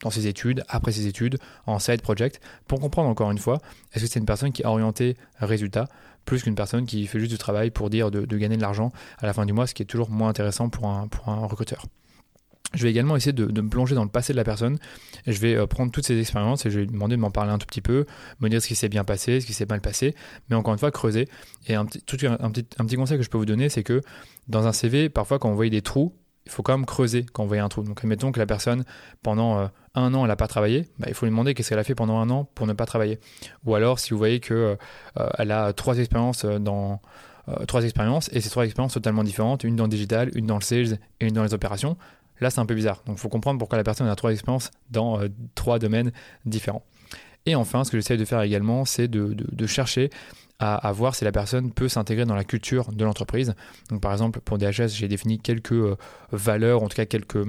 [0.02, 3.58] dans ses études, après ses études, en side project, pour comprendre encore une fois,
[3.92, 5.86] est-ce que c'est une personne qui est orientée résultat
[6.24, 9.26] plus qu'une personne qui fait juste du travail pour dire de, gagner de l'argent à
[9.26, 11.86] la fin du mois, ce qui est toujours moins intéressant pour un, pour un recruteur.
[12.74, 14.78] Je vais également essayer de, me plonger dans le passé de la personne.
[15.26, 17.50] Je vais euh, prendre toutes ces expériences et je vais lui demander de m'en parler
[17.50, 18.04] un tout petit peu,
[18.40, 20.14] me dire ce qui s'est bien passé, ce qui s'est mal passé.
[20.50, 21.28] Mais encore une fois, creuser.
[21.66, 24.02] Et un petit, conseil que je peux vous donner, c'est que
[24.48, 27.44] dans un CV, parfois quand on voit des trous, il faut quand même creuser quand
[27.44, 27.83] on voit un trou.
[27.83, 28.85] Donc admettons que la personne,
[29.22, 31.78] pendant euh, un an, elle n'a pas travaillé, bah, il faut lui demander qu'est-ce qu'elle
[31.78, 33.18] a fait pendant un an pour ne pas travailler.
[33.64, 34.76] Ou alors si vous voyez qu'elle euh,
[35.16, 36.44] a trois expériences
[37.66, 40.62] trois expériences et ces trois expériences totalement différentes, une dans le digital, une dans le
[40.62, 41.96] sales et une dans les opérations,
[42.40, 43.03] Là, c'est un peu bizarre.
[43.07, 46.12] Donc, il faut comprendre pourquoi la personne a trois expériences dans euh, trois domaines
[46.44, 46.85] différents.
[47.46, 50.11] Et enfin, ce que j'essaye de faire également, c'est de, chercher
[50.59, 53.55] à, voir si la personne peut s'intégrer dans la culture de l'entreprise.
[53.90, 55.96] Donc, par exemple, pour DHS, j'ai défini quelques euh,
[56.31, 57.46] valeurs, en tout cas quelques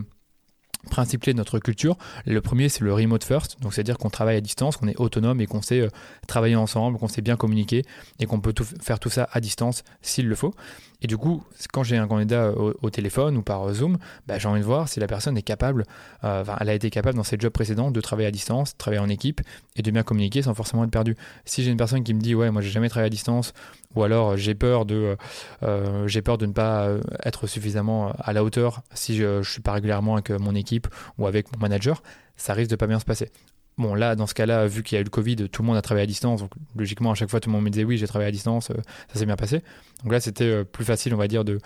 [0.89, 1.97] principes clés de notre culture.
[2.25, 5.41] Le premier, c'est le remote first, donc c'est-à-dire qu'on travaille à distance, qu'on est autonome
[5.41, 5.89] et qu'on sait euh,
[6.27, 7.83] travailler ensemble, qu'on sait bien communiquer
[8.19, 10.53] et qu'on peut faire tout ça à distance s'il le faut.
[11.01, 14.59] Et du coup, quand j'ai un candidat au, téléphone ou par Zoom, bah, j'ai envie
[14.59, 15.85] de voir si la personne est capable,
[16.25, 19.07] euh, elle a été capable dans ses jobs précédents de travailler à distance, travailler en
[19.07, 19.41] équipe
[19.77, 21.15] et de bien communiquer sans forcément être perdu.
[21.45, 23.53] Si j'ai une personne qui me dit ouais, moi j'ai jamais travaillé à distance,
[23.95, 25.15] ou alors j'ai peur de,
[25.63, 29.43] euh, j'ai peur de ne pas euh, être suffisamment à la hauteur si je, ne
[29.43, 32.03] suis pas régulièrement avec mon équipe ou avec mon manager,
[32.35, 33.31] ça risque de pas bien se passer.
[33.79, 35.77] Bon, là, dans ce cas-là, vu qu'il y a eu le Covid, tout le monde
[35.77, 36.41] a travaillé à distance.
[36.41, 38.71] Donc, logiquement, à chaque fois, tout le monde me disait oui, j'ai travaillé à distance,
[38.71, 38.73] euh,
[39.13, 39.63] ça s'est bien passé.
[40.03, 41.59] Donc là, c'était euh, plus facile, on va dire, de,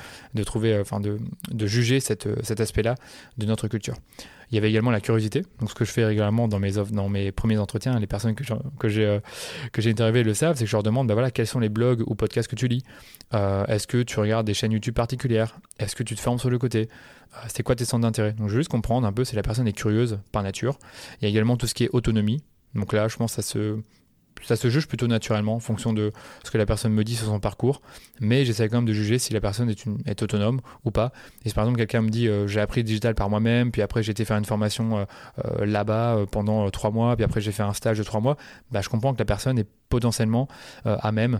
[0.45, 1.17] trouver, euh, enfin, de,
[1.65, 2.27] juger cet
[2.59, 2.93] aspect-là
[3.39, 3.95] de notre culture.
[4.53, 5.41] Il y avait également la curiosité.
[5.59, 8.35] Donc, ce que je fais régulièrement dans mes offres, dans mes premiers entretiens, les personnes
[8.35, 8.43] que,
[8.87, 9.19] j'ai
[9.71, 11.69] que j'ai interviewées le savent, c'est que je leur demande, bah voilà, quels sont les
[11.69, 12.83] blogs ou podcasts que tu lis?
[13.31, 15.57] Est-ce que tu regardes des chaînes YouTube particulières?
[15.79, 16.87] Est-ce que tu te formes sur le côté?
[17.33, 18.33] Euh, c'est quoi tes centres d'intérêt?
[18.33, 20.77] Donc je veux juste comprendre un peu si la personne est curieuse par nature.
[21.19, 22.43] Il y a également tout ce qui est autonomie.
[22.75, 23.79] Donc là, je pense que ça se,
[24.43, 26.11] ça se juge plutôt naturellement en fonction de
[26.43, 27.81] ce que la personne me dit sur son parcours.
[28.19, 29.73] Mais j'essaie quand même de juger si la personne
[30.05, 31.11] est, autonome ou pas.
[31.45, 33.81] Et si par exemple quelqu'un me dit euh, j'ai appris le digital par moi-même, puis
[33.81, 35.05] après j'ai été faire une formation
[35.45, 38.37] euh, là-bas pendant trois mois, puis après j'ai fait un stage de trois mois,
[38.71, 40.47] bah, je comprends que la personne est potentiellement
[40.85, 41.39] à même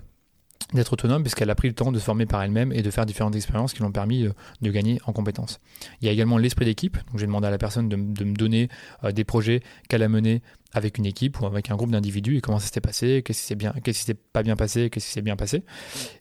[0.74, 3.06] d'être autonome puisqu'elle a pris le temps de se former par elle-même et de faire
[3.06, 5.60] différentes expériences qui l'ont permis euh, de gagner en compétences.
[6.02, 6.98] Il y a également l'esprit d'équipe.
[7.12, 8.70] Donc j'ai demandé à la personne de, me donner
[9.04, 10.42] euh, des projets qu'elle a menés
[10.74, 13.46] avec une équipe ou avec un groupe d'individus et comment ça s'était passé, qu'est-ce qui
[13.46, 15.64] s'est bien, qu'est-ce qui s'est pas bien passé, qu'est-ce qui s'est bien passé.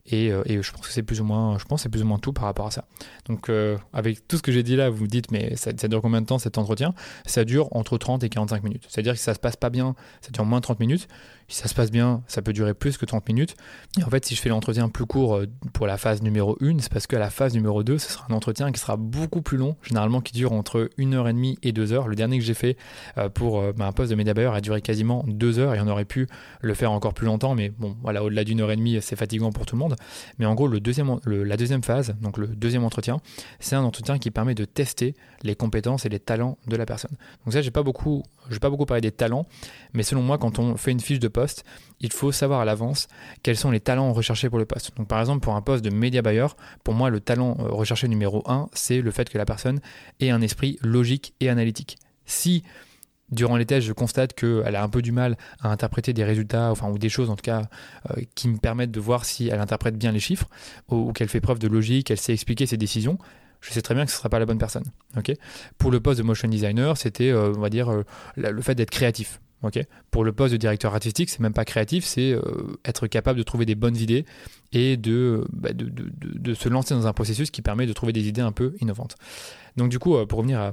[0.07, 2.07] Et, euh, et, je pense que c'est plus ou moins, je pense c'est plus ou
[2.07, 2.87] moins tout par rapport à ça.
[3.27, 3.51] Donc
[3.93, 6.21] avec tout ce que j'ai dit là, vous vous dites mais ça, ça, dure combien
[6.21, 6.95] de temps cet entretien?
[7.27, 8.85] Ça dure entre 30 et 45 minutes.
[8.89, 11.09] C'est-à-dire que si ça se passe pas bien, ça dure moins de 30 minutes.
[11.49, 13.57] Si ça se passe bien, ça peut durer plus que 30 minutes.
[13.99, 16.79] Et en fait, si je fais l'entretien plus court euh, pour la phase numéro 1,
[16.79, 19.59] c'est parce qu'à la phase numéro 2, ce sera un entretien qui sera beaucoup plus
[19.59, 22.09] long, généralement qui dure entre 1h30 et 2h.
[22.09, 22.77] Le dernier que j'ai fait
[23.19, 25.89] euh, pour euh, bah, un poste de média a duré quasiment 2 heures et on
[25.89, 26.27] aurait pu
[26.61, 29.53] le faire encore plus longtemps, mais bon, voilà, au-delà d'une heure et demie, c'est fatigant
[29.53, 29.97] pour tout le monde.
[30.39, 33.21] Mais en gros, le deuxième, la deuxième phase, donc le deuxième entretien,
[33.61, 37.17] c'est un entretien qui permet de tester les compétences et les talents de la personne.
[37.45, 38.23] Donc ça, j'ai pas beaucoup,
[38.61, 39.47] pas beaucoup parler des talents,
[39.93, 41.65] mais selon moi, quand on fait une fiche de poste,
[42.01, 43.09] il faut savoir à l'avance
[43.43, 44.97] quels sont les talents recherchés pour le poste.
[44.97, 46.47] Donc par exemple, pour un poste de média buyer,
[46.85, 49.81] pour moi, le talent euh, recherché numéro un, c'est le fait que la personne
[50.21, 51.99] ait un esprit logique et analytique.
[52.27, 52.63] Si
[53.33, 56.71] durant les tests, je constate qu'elle a un peu du mal à interpréter des résultats,
[56.71, 57.63] enfin, ou des choses en tout cas,
[58.11, 60.49] euh, qui me permettent de voir si elle interprète bien les chiffres,
[60.89, 63.19] ou, qu'elle fait preuve de logique, qu'elle sait expliquer ses décisions,
[63.61, 64.85] je sais très bien que ce ne sera pas la bonne personne.
[65.79, 67.91] Pour le poste de motion designer, c'était, euh, on va dire,
[68.37, 69.41] le fait d'être créatif.
[70.11, 72.43] Pour le poste de directeur artistique, c'est même pas créatif, c'est euh,
[72.85, 74.25] être capable de trouver des bonnes idées
[74.73, 78.41] et bah, de, de, se lancer dans un processus qui permet de trouver des idées
[78.41, 79.17] un peu innovantes.
[79.77, 80.73] Donc du coup, euh, pour revenir à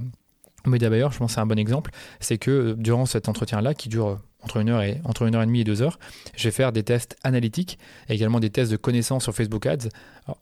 [0.65, 3.89] Buyer, je pense que c'est un bon exemple, c'est que euh, durant cet entretien-là, qui
[3.89, 5.99] dure entre une heure et entre une heure et demie et deux heures,
[6.35, 9.89] je vais faire des tests analytiques, également des tests de connaissances sur Facebook Ads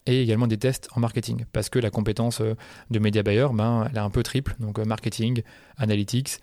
[0.06, 3.96] et également des tests en marketing, parce que la compétence de Media Buyer, ben, elle
[3.96, 5.42] est un peu triple, donc marketing,
[5.78, 6.38] analytics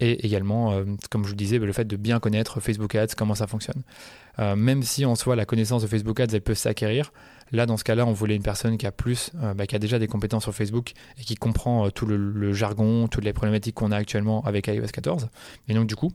[0.00, 3.34] et également, euh, comme je vous disais, le fait de bien connaître Facebook Ads, comment
[3.34, 3.82] ça fonctionne.
[4.38, 7.12] Euh, même si en soi la connaissance de Facebook Ads elle peut s'acquérir,
[7.52, 9.78] là dans ce cas-là on voulait une personne qui a plus, euh, bah, qui a
[9.78, 13.92] déjà des compétences sur Facebook et qui comprend tout le, jargon, toutes les problématiques qu'on
[13.92, 15.28] a actuellement avec iOS 14.
[15.68, 16.12] Et donc du coup,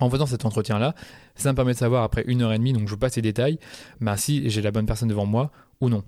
[0.00, 0.94] en faisant cet entretien-là,
[1.34, 3.22] ça me permet de savoir après une heure et demie, donc je vous passe les
[3.22, 3.58] détails,
[4.00, 6.04] bah, si j'ai la bonne personne devant moi ou non.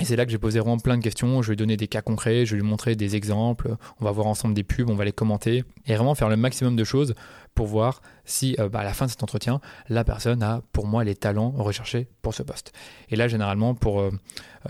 [0.00, 1.42] Et c'est là que j'ai posé vraiment plein de questions.
[1.42, 3.76] Je lui donner des cas concrets, je lui montrer des exemples.
[4.00, 6.76] On va voir ensemble des pubs, on va les commenter et vraiment faire le maximum
[6.76, 7.14] de choses
[7.54, 10.86] pour voir si euh, bah, à la fin de cet entretien, la personne a pour
[10.86, 12.72] moi les talents recherchés pour ce poste.
[13.10, 14.10] Et là, généralement, pour, euh,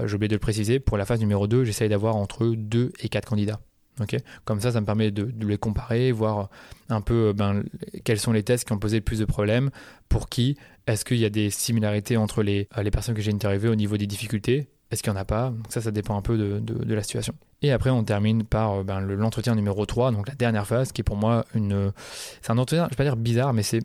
[0.01, 2.93] euh, j'ai oublié de le préciser, pour la phase numéro 2, j'essaye d'avoir entre 2
[3.01, 3.61] et 4 candidats.
[4.45, 6.49] Comme ça, ça me permet de, les comparer, voir
[6.89, 7.63] un peu ben,
[8.05, 9.71] quels sont les tests qui ont posé le plus de problèmes,
[10.09, 10.57] pour qui,
[10.87, 13.97] est-ce qu'il y a des similarités entre les, les personnes que j'ai interviewées au niveau
[13.97, 15.55] des difficultés, est-ce qu'il n'y en a pas?
[15.71, 17.33] Ça, ça dépend un peu de, la situation.
[17.63, 21.01] Et après, on termine par euh, ben, l'entretien numéro 3, donc la dernière phase, qui
[21.01, 21.93] est pour moi une.
[22.43, 23.81] C'est un entretien, je vais pas dire bizarre, mais c'est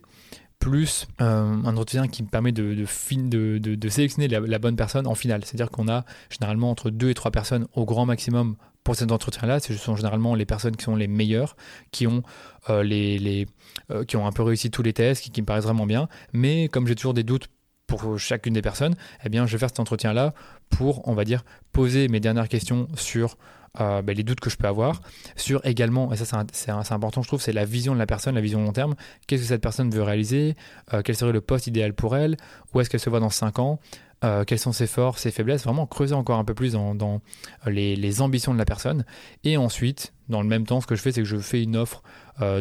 [0.59, 1.25] plus euh,
[1.63, 5.45] un entretien qui me permet de, de, de sélectionner la, bonne personne en finale.
[5.45, 9.61] C'est-à-dire qu'on a généralement entre 2 et 3 personnes au grand maximum pour cet entretien-là.
[9.61, 11.55] Ce sont généralement les personnes qui sont les meilleures,
[11.91, 12.23] qui ont,
[12.69, 13.47] euh, les, les
[14.07, 16.09] qui ont un peu réussi tous les tests, qui, qui me paraissent vraiment bien.
[16.33, 17.47] Mais comme j'ai toujours des doutes
[17.87, 20.33] pour chacune des personnes, eh bien, je vais faire cet entretien-là
[20.69, 23.37] pour, on va dire, poser mes dernières questions sur
[23.79, 25.01] euh, bah, les doutes que je peux avoir,
[25.35, 28.41] sur également, et ça c'est important je trouve, c'est la vision de la personne, la
[28.41, 28.95] vision long terme.
[29.27, 30.55] Qu'est-ce que cette personne veut réaliser?
[30.93, 32.37] Euh, Quel serait le poste idéal pour elle?
[32.73, 33.79] Où est-ce qu'elle se voit dans 5 ans?
[34.23, 37.21] Euh, quelles sont ses forces, ses faiblesses, vraiment creuser encore un peu plus dans,
[37.67, 39.05] les, ambitions de la personne.
[39.43, 41.77] Et ensuite, dans le même temps, ce que je fais, c'est que je fais une
[41.77, 42.01] offre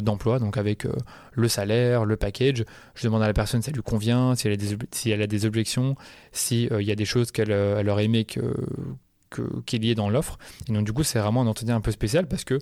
[0.03, 0.87] d'emploi, donc avec
[1.33, 2.65] le salaire, le package.
[2.95, 5.23] Je demande à la personne si ça lui convient, si elle a des, si elle
[5.23, 5.97] a des objections,
[6.31, 7.53] s'il il y a des choses qu'elle
[7.89, 8.55] aurait aimé que,
[9.67, 10.39] qu'il y ait dans l'offre.
[10.69, 12.59] Et donc, du coup, c'est vraiment un entretien un peu spécial parce que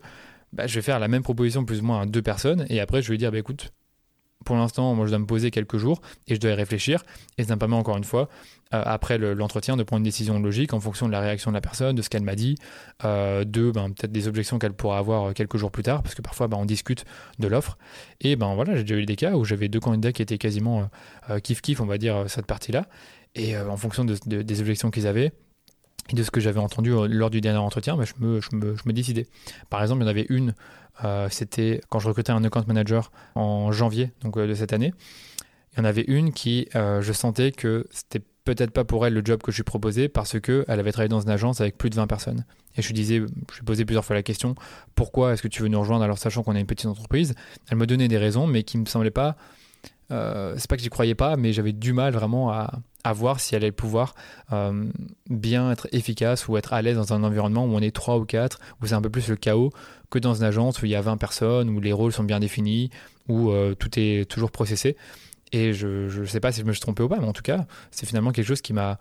[0.53, 3.03] bah, je vais faire la même proposition plus ou moins à deux personnes et après,
[3.03, 3.73] je vais dire, bah, écoute,
[4.45, 7.03] pour l'instant, moi, je dois me poser quelques jours et je dois y réfléchir.
[7.39, 8.29] Et ça me permet encore une fois,
[8.73, 11.61] euh, après l'entretien, de prendre une décision logique en fonction de la réaction de la
[11.61, 12.57] personne, de ce qu'elle m'a dit,
[13.05, 16.15] euh, de ben, peut-être des objections qu'elle pourra avoir euh, quelques jours plus tard, parce
[16.15, 17.05] que parfois, ben, on discute
[17.39, 17.79] de l'offre.
[18.21, 20.89] Et ben voilà, j'ai déjà eu des cas où j'avais deux candidats qui étaient quasiment
[21.29, 22.87] kiff-kiff, on va dire, cette partie-là.
[23.35, 25.33] Et en fonction des objections qu'ils avaient,
[26.11, 29.27] et de ce que j'avais entendu euh, lors du dernier entretien, je, me, décidais.
[29.71, 30.55] Par exemple, il y en avait une,
[31.05, 34.93] euh, c'était quand je recrutais un account manager en janvier donc, euh, de cette année.
[35.73, 39.23] Il y en avait une qui, je sentais que c'était peut-être pas pour elle le
[39.25, 41.97] job que je lui proposais parce qu'elle avait travaillé dans une agence avec plus de
[41.97, 42.45] 20 personnes.
[42.77, 44.55] Et je lui disais, je lui posais plusieurs fois la question,
[44.95, 46.05] pourquoi est-ce que tu veux nous rejoindre?
[46.05, 47.35] Alors sachant qu'on est une petite entreprise
[47.71, 49.37] Elle me donnait des raisons, mais qui me semblaient pas
[50.11, 52.71] euh, c'est pas que j'y croyais pas, mais j'avais du mal vraiment à,
[53.13, 54.15] voir si elle allait pouvoir
[54.53, 54.87] euh,
[55.29, 58.25] bien être efficace ou être à l'aise dans un environnement où on est 3 ou
[58.25, 59.71] 4, où c'est un peu plus le chaos
[60.09, 62.41] que dans une agence où il y a 20 personnes, où les rôles sont bien
[62.41, 62.89] définis,
[63.29, 64.97] où euh, tout est toujours processé.
[65.53, 67.43] Et je ne sais pas si je me suis trompé ou pas, mais en tout
[67.43, 68.99] cas, c'est finalement quelque chose qui m'a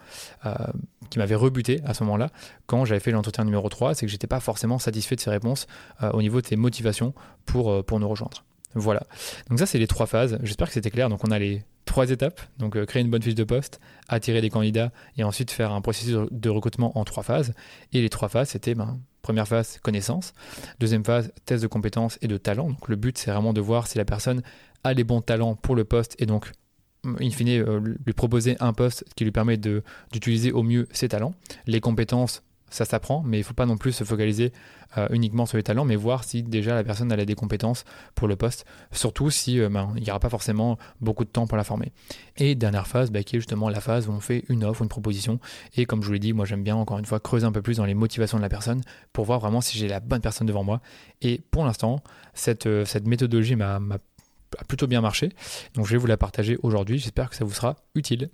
[1.09, 2.29] qui m'avait rebuté à ce moment-là
[2.67, 5.65] quand j'avais fait l'entretien numéro 3, c'est que j'étais pas forcément satisfait de ses réponses
[6.01, 8.43] au niveau de ses motivations pour, pour nous rejoindre.
[8.75, 9.03] Voilà.
[9.49, 10.37] Donc ça, c'est les trois phases.
[10.43, 11.09] J'espère que c'était clair.
[11.09, 12.41] Donc on a les trois étapes.
[12.57, 15.81] Donc euh, créer une bonne fiche de poste, attirer des candidats et ensuite faire un
[15.81, 17.53] processus de recrutement en trois phases.
[17.91, 20.33] Et les trois phases, c'était ben, première phase, connaissance.
[20.79, 22.69] Deuxième phase, test de compétences et de talent.
[22.69, 24.41] Donc le but, c'est vraiment de voir si la personne
[24.83, 26.51] a les bons talents pour le poste et donc
[27.05, 31.33] in fine, euh, lui proposer un poste qui lui permet d'utiliser au mieux ses talents.
[31.67, 34.51] Les compétences, ça s'apprend, mais il ne faut pas non plus se focaliser
[34.97, 38.27] euh, uniquement sur les talents, mais voir si déjà la personne a des compétences pour
[38.27, 41.55] le poste, surtout si euh, ben, il n'y aura pas forcément beaucoup de temps pour
[41.55, 41.91] la former.
[42.37, 44.89] Et dernière phase, bah, qui est justement la phase où on fait une offre, une
[44.89, 45.39] proposition,
[45.75, 47.61] et comme je vous l'ai dit, moi j'aime bien encore une fois creuser un peu
[47.61, 48.81] plus dans les motivations de la personne
[49.13, 50.81] pour voir vraiment si j'ai la bonne personne devant moi.
[51.21, 52.01] Et pour l'instant,
[52.33, 53.79] cette, euh, méthodologie m'a
[54.67, 55.29] plutôt bien marché,
[55.75, 58.29] donc je vais vous la partager aujourd'hui, j'espère que ça vous sera utile.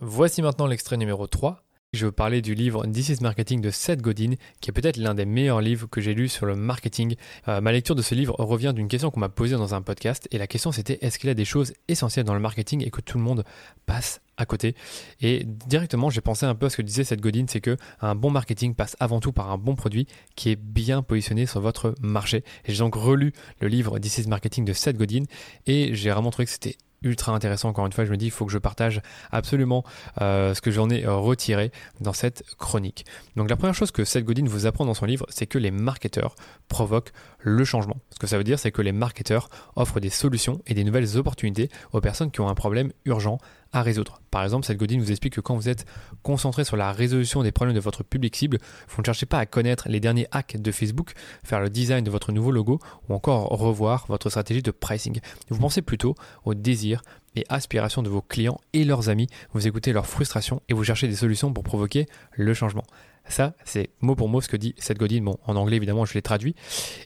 [0.00, 1.64] Voici maintenant l'extrait numéro 3
[1.94, 5.14] je veux parler du livre This is Marketing de Seth Godin, qui est peut-être l'un
[5.14, 7.16] des meilleurs livres que j'ai lus sur le marketing.
[7.48, 10.28] Euh, ma lecture de ce livre revient d'une question qu'on m'a posée dans un podcast,
[10.30, 12.90] et la question c'était est-ce qu'il y a des choses essentielles dans le marketing et
[12.90, 13.42] que tout le monde
[13.86, 14.74] passe à côté?
[15.22, 18.14] Et directement, j'ai pensé un peu à ce que disait Seth Godin, c'est que un
[18.14, 21.94] bon marketing passe avant tout par un bon produit qui est bien positionné sur votre
[22.02, 22.44] marché.
[22.66, 25.22] J'ai donc relu le livre This is Marketing de Seth Godin,
[25.66, 27.68] et j'ai vraiment trouvé que c'était ultra intéressant.
[27.68, 29.84] Encore une fois, je me dis, il faut que je partage absolument
[30.20, 33.06] euh, ce que j'en ai retiré dans cette chronique.
[33.36, 35.70] Donc la première chose que Seth Godin vous apprend dans son livre, c'est que les
[35.70, 36.34] marketeurs
[36.68, 37.96] provoquent le changement.
[38.10, 41.16] Ce que ça veut dire, c'est que les marketeurs offrent des solutions et des nouvelles
[41.16, 43.38] opportunités aux personnes qui ont un problème urgent
[43.72, 44.20] résoudre.
[44.30, 45.86] Par exemple, cette Godin vous explique que quand vous êtes
[46.22, 49.46] concentré sur la résolution des problèmes de votre public cible, vous ne cherchez pas à
[49.46, 51.12] connaître les derniers hacks de Facebook,
[51.44, 52.78] faire le design de votre nouveau logo
[53.08, 55.20] ou encore revoir votre stratégie de pricing.
[55.48, 57.02] Vous pensez plutôt aux désirs
[57.36, 61.08] et aspirations de vos clients et leurs amis, vous écoutez leurs frustrations et vous cherchez
[61.08, 62.84] des solutions pour provoquer le changement.
[63.28, 65.22] Ça, c'est mot pour mot ce que dit Seth Godin.
[65.22, 66.54] Bon, en anglais, évidemment, je l'ai traduit.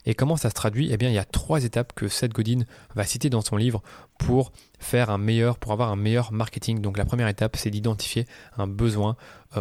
[0.06, 0.92] Et comment ça se traduit?
[0.92, 3.82] Eh bien, il y a trois étapes que Seth Godin va citer dans son livre
[4.18, 6.80] pour faire un meilleur, pour avoir un meilleur marketing.
[6.80, 9.16] Donc la première étape, c'est d'identifier un besoin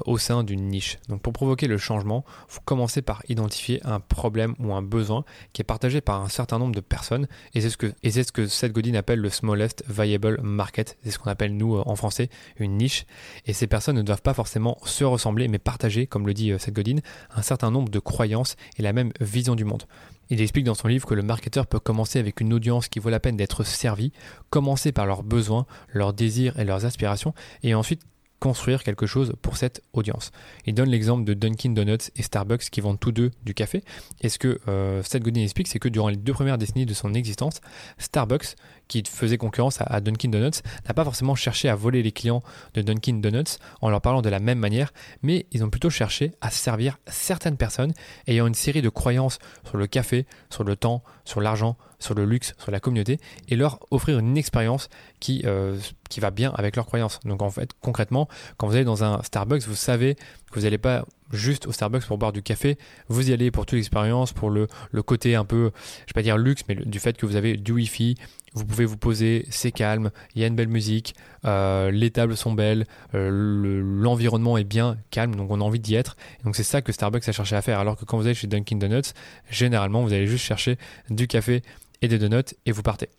[0.06, 0.98] au sein d'une niche.
[1.10, 5.24] Donc pour provoquer le changement, vous commencez par identifier un problème ou un besoin
[5.54, 7.28] qui est partagé par un certain nombre de personnes.
[7.54, 10.98] Et c'est ce que, et c'est ce que Seth Godin appelle le smallest viable market.
[11.04, 13.06] C'est ce qu'on appelle nous euh, en français une niche.
[13.46, 16.58] Et ces personnes ne doivent pas forcément se ressembler, mais partager, comme le dit euh,
[16.58, 17.00] Seth Godin,
[17.36, 19.84] un certain nombre de croyances et la même vision du monde.
[20.30, 23.10] Il explique dans son livre que le marketeur peut commencer avec une audience qui vaut
[23.10, 24.14] la peine d'être servie,
[24.50, 28.02] commencer par leurs besoins, leurs désirs et leurs aspirations, et ensuite
[28.42, 30.32] construire quelque chose pour cette audience.
[30.66, 33.84] Il donne l'exemple de Dunkin' Donuts et Starbucks qui vendent tous deux du café.
[34.20, 36.96] Et ce que euh, Seth Godin explique, c'est que durant les deux premières décennies de
[36.96, 37.62] son existence,
[38.00, 38.56] Starbucks
[38.88, 42.82] qui faisait concurrence à, Dunkin' Donuts, n'a pas forcément cherché à voler les clients de
[42.82, 44.92] Dunkin' Donuts en leur parlant de la même manière,
[45.22, 47.94] mais ils ont plutôt cherché à servir certaines personnes
[48.28, 52.26] ayant une série de croyances sur le café, sur le temps, sur l'argent, sur le
[52.26, 54.90] luxe, sur la communauté, et leur offrir une expérience
[55.20, 55.78] qui, euh,
[56.10, 57.20] qui va bien avec leurs croyances.
[57.24, 60.78] Donc en fait, concrètement, quand vous allez dans un Starbucks, vous savez que vous n'allez
[60.78, 64.50] pas juste au Starbucks pour boire du café, vous y allez pour toute l'expérience, pour
[64.50, 67.36] le, le, côté un peu, je vais pas dire luxe, mais du fait que vous
[67.36, 68.16] avez du Wi-Fi,
[68.54, 72.36] vous pouvez vous poser, c'est calme, il y a une belle musique, euh, les tables
[72.36, 72.86] sont belles,
[73.16, 76.18] euh, l'environnement est bien calme, donc on a envie d'y être.
[76.44, 77.80] donc c'est ça que Starbucks a cherché à faire.
[77.80, 79.14] Alors que quand vous allez chez Dunkin' Donuts,
[79.50, 80.78] généralement vous allez juste chercher
[81.10, 81.62] du café
[82.02, 83.10] et des donuts et vous partez.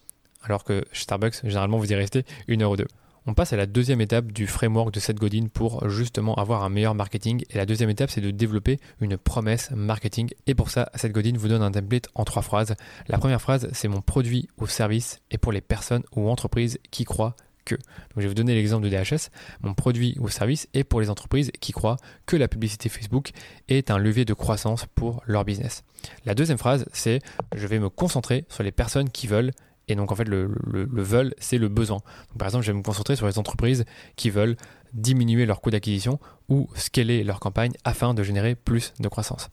[0.43, 2.89] Alors que chez Starbucks, généralement vous y restez une heure ou deux.
[3.25, 6.69] On passe à la deuxième étape du framework de Seth Godin pour justement avoir un
[6.69, 7.45] meilleur marketing.
[7.51, 10.31] Et la deuxième étape, c'est de développer une promesse marketing.
[10.49, 12.75] Et pour ça, Seth Godin vous donne un template en trois phrases.
[13.07, 17.05] La première phrase, c'est mon produit ou service et pour les personnes ou entreprises qui
[17.05, 17.77] croient que.
[17.77, 19.31] Donc je vais vous donner l'exemple de DHS.
[19.61, 23.31] Mon produit ou service est pour les entreprises qui croient que la publicité Facebook
[23.69, 25.85] est un levier de croissance pour leur business.
[26.25, 27.21] La deuxième phrase, c'est
[27.55, 29.53] je vais me concentrer sur les personnes qui veulent
[29.93, 32.01] et donc en fait, le, le, veulent, c'est le besoin.
[32.39, 33.85] par exemple, je vais me concentrer sur les entreprises
[34.17, 34.57] qui veulent
[34.93, 39.51] diminuer leur coût d'acquisition ou scaler leur campagne afin de générer plus de croissance.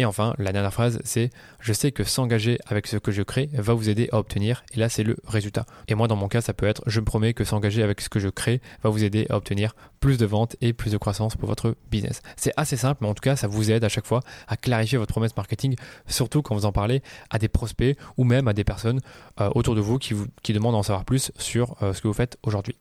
[0.00, 1.28] Et enfin, la dernière phrase, c'est
[1.60, 4.78] je sais que s'engager avec ce que je crée va vous aider à obtenir, et
[4.78, 5.66] là c'est le résultat.
[5.88, 8.08] Et moi dans mon cas, ça peut être je me promets que s'engager avec ce
[8.08, 11.36] que je crée va vous aider à obtenir plus de ventes et plus de croissance
[11.36, 12.22] pour votre business.
[12.36, 14.96] C'est assez simple, mais en tout cas, ça vous aide à chaque fois à clarifier
[14.96, 18.64] votre promesse marketing, surtout quand vous en parlez à des prospects ou même à des
[18.64, 19.02] personnes
[19.38, 20.14] euh, autour de vous qui,
[20.54, 22.78] demandent à en savoir plus sur euh, ce que vous faites aujourd'hui.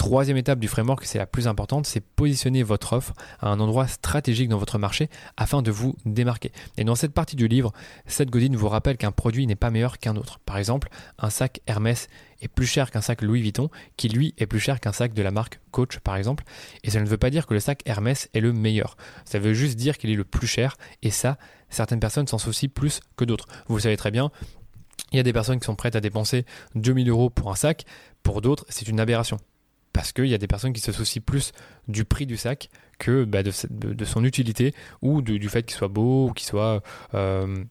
[0.00, 3.86] Troisième étape du framework, c'est la plus importante, c'est positionner votre offre à un endroit
[3.86, 6.52] stratégique dans votre marché afin de vous démarquer.
[6.78, 7.74] Et dans cette partie du livre,
[8.06, 10.38] Seth Godin vous rappelle qu'un produit n'est pas meilleur qu'un autre.
[10.46, 12.08] Par exemple, un sac Hermès
[12.40, 15.20] est plus cher qu'un sac Louis Vuitton, qui lui est plus cher qu'un sac de
[15.20, 16.44] la marque Coach par exemple.
[16.82, 18.96] Et ça ne veut pas dire que le sac Hermès est le meilleur.
[19.26, 20.78] Ça veut juste dire qu'il est le plus cher.
[21.02, 21.36] Et ça,
[21.68, 23.48] certaines personnes s'en soucient plus que d'autres.
[23.68, 24.30] Vous le savez très bien,
[25.12, 27.84] il y a des personnes qui sont prêtes à dépenser 2000 euros pour un sac.
[28.22, 29.36] Pour d'autres, c'est une aberration
[29.92, 31.52] parce qu'il y a des personnes qui se soucient plus
[31.88, 36.28] du prix du sac que bah, de, son utilité ou du fait qu'il soit beau
[36.28, 36.82] ou qu'il soit
[37.14, 37.64] euh,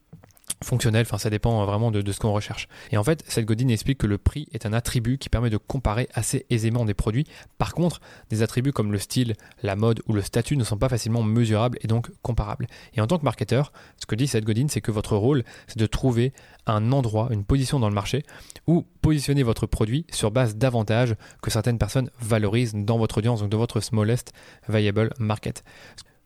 [0.62, 2.68] fonctionnel, enfin ça dépend vraiment de, ce qu'on recherche.
[2.90, 5.56] Et en fait, Seth Godin explique que le prix est un attribut qui permet de
[5.56, 7.24] comparer assez aisément des produits.
[7.58, 10.88] Par contre, des attributs comme le style, la mode ou le statut ne sont pas
[10.88, 12.66] facilement mesurables et donc comparables.
[12.94, 15.78] Et en tant que marketeur, ce que dit Seth Godin, c'est que votre rôle, c'est
[15.78, 16.32] de trouver
[16.66, 18.24] un endroit, une position dans le marché
[18.66, 23.50] où positionner votre produit sur base d'avantages que certaines personnes valorisent dans votre audience, donc
[23.50, 24.32] de votre smallest
[24.68, 25.64] viable market.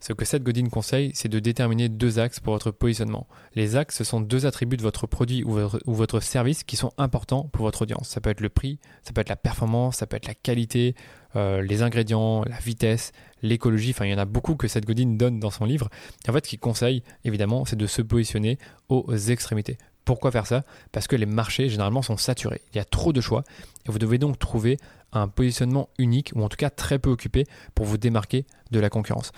[0.07, 3.27] Ce que Seth Godin conseille, c'est de déterminer deux axes pour votre positionnement.
[3.55, 5.53] Les axes, ce sont deux attributs de votre produit ou
[5.95, 8.11] votre, service qui sont importants pour votre audience.
[8.11, 10.95] Ça peut être le prix, ça peut être la performance, ça peut être la qualité,
[11.37, 13.93] euh, les ingrédients, la vitesse, l'écologie.
[13.93, 15.89] Enfin, il y en a beaucoup que Seth Godin donne dans son livre.
[16.29, 18.59] en fait, ce qu'il conseille, évidemment, c'est de se positionner
[18.91, 19.79] aux extrémités.
[20.05, 20.65] Pourquoi faire ça?
[20.93, 22.61] Parce que les marchés généralement sont saturés.
[22.75, 23.43] Il y a trop de choix
[23.89, 24.77] et vous devez donc trouver
[25.15, 28.91] un positionnement unique ou en tout cas très peu occupé pour vous démarquer de la
[28.91, 29.33] concurrence.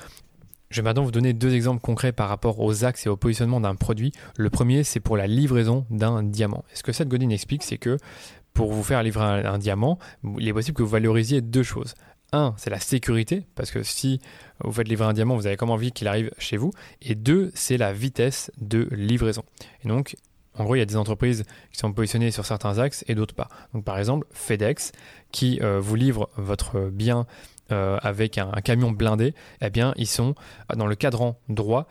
[0.71, 3.61] Je vais maintenant vous donner deux exemples concrets par rapport aux axes et au positionnement
[3.61, 4.13] d'un produit.
[4.37, 6.65] Le premier, c'est pour la livraison d'un diamant.
[6.73, 7.99] Et ce que Seth Godin explique, c'est que
[8.53, 9.99] pour vous faire livrer un, diamant,
[10.39, 11.95] il est possible que vous valorisiez deux choses.
[12.33, 14.21] Un, c'est la sécurité, parce que si
[14.65, 16.73] vous faites livrer un diamant, vous avez comme envie qu'il arrive chez vous.
[17.01, 19.45] Et deux, c'est la vitesse de livraison.
[19.85, 20.17] Et donc,
[20.59, 23.35] en gros, il y a des entreprises qui sont positionnées sur certains axes et d'autres
[23.35, 23.49] pas.
[23.75, 24.93] Donc, par exemple, FedEx,
[25.31, 27.27] qui euh, vous livre votre bien
[27.73, 30.35] euh, avec un, camion blindé, eh bien, ils sont
[30.75, 31.89] dans le cadran droit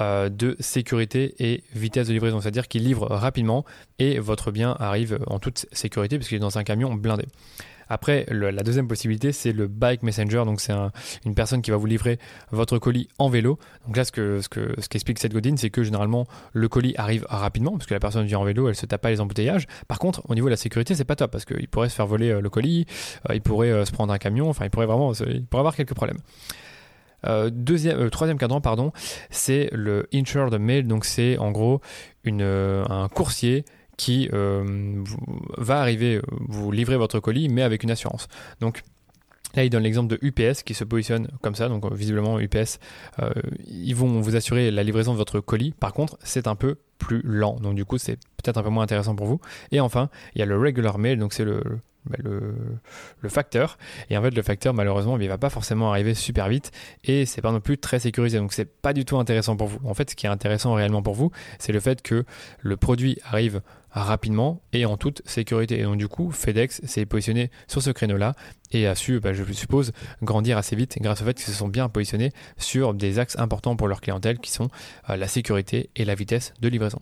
[0.00, 3.64] euh, de sécurité et vitesse de livraison, c'est-à-dire qu'ils livrent rapidement
[3.98, 7.26] et votre bien arrive en toute sécurité puisqu'il est dans un camion blindé.
[7.88, 10.44] Après, la deuxième possibilité, c'est le bike messenger.
[10.44, 10.74] Donc, c'est
[11.24, 12.18] une personne qui va vous livrer
[12.50, 13.58] votre colis en vélo.
[13.86, 16.94] Donc là, ce que ce que ce qu'explique cette Godin, c'est que généralement le colis
[16.96, 19.66] arrive rapidement parce que la personne vient en vélo, elle se tape pas les embouteillages.
[19.86, 22.06] Par contre, au niveau de la sécurité, c'est pas top parce qu'il pourrait se faire
[22.06, 22.86] voler euh, le colis,
[23.28, 24.48] euh, il pourrait euh, se prendre un camion.
[24.48, 26.18] Enfin, il pourrait vraiment, il pourrait avoir quelques problèmes.
[27.50, 28.92] deuxième, troisième cadran, pardon,
[29.30, 30.86] c'est le insured mail.
[30.86, 31.80] Donc c'est en gros
[32.24, 33.64] une, un coursier
[33.98, 35.04] qui euh,
[35.58, 38.28] va arriver, euh, vous livrer votre colis, mais avec une assurance.
[38.60, 38.82] Donc
[39.54, 41.70] Là, il donne l'exemple de UPS qui se positionne comme ça.
[41.70, 42.78] Donc, visiblement, UPS,
[43.18, 43.32] euh,
[43.66, 45.72] ils vont vous assurer la livraison de votre colis.
[45.72, 47.56] Par contre, c'est un peu plus lent.
[47.56, 49.40] Donc, du coup, c'est peut-être un peu moins intéressant pour vous.
[49.72, 51.18] Et enfin, il y a le regular mail.
[51.18, 51.62] Donc, c'est le,
[52.18, 52.54] le,
[53.20, 53.78] le, facteur.
[54.10, 56.72] Et en fait, le facteur, malheureusement, il va pas forcément arriver super vite
[57.04, 58.38] et c'est pas non plus très sécurisé.
[58.38, 59.78] Donc, c'est pas du tout intéressant pour vous.
[59.84, 62.24] En fait, ce qui est intéressant réellement pour vous, c'est le fait que
[62.60, 65.80] le produit arrive rapidement et en toute sécurité.
[65.80, 68.34] Et donc du coup, FedEx s'est positionné sur ce créneau-là
[68.70, 69.92] et a su, bah, je suppose,
[70.22, 73.76] grandir assez vite grâce au fait qu'ils se sont bien positionnés sur des axes importants
[73.76, 74.68] pour leur clientèle qui sont
[75.08, 77.00] euh, la sécurité et la vitesse de livraison.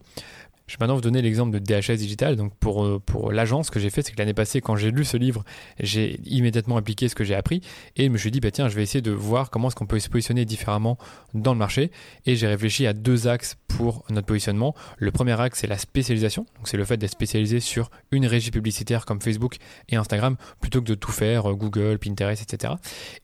[0.67, 2.35] Je vais maintenant vous donner l'exemple de DHS Digital.
[2.35, 4.91] Donc pour, euh, pour l'agence, ce que j'ai fait, c'est que l'année passée, quand j'ai
[4.91, 5.45] lu ce livre,
[5.79, 7.61] j'ai immédiatement appliqué ce que j'ai appris
[7.95, 9.87] et je me suis dit, bah tiens, je vais essayer de voir comment est-ce qu'on
[9.87, 10.99] peut se positionner différemment
[11.35, 11.93] dans le marché.
[12.25, 14.75] Et j'ai réfléchi à deux axes pour notre positionnement.
[14.99, 16.47] Le premier axe, c'est la spécialisation.
[16.57, 19.59] Donc c'est le fait d'être spécialisé sur une régie publicitaire comme Facebook
[19.89, 22.75] et Instagram plutôt que de tout faire, euh, Google, Pinterest, etc.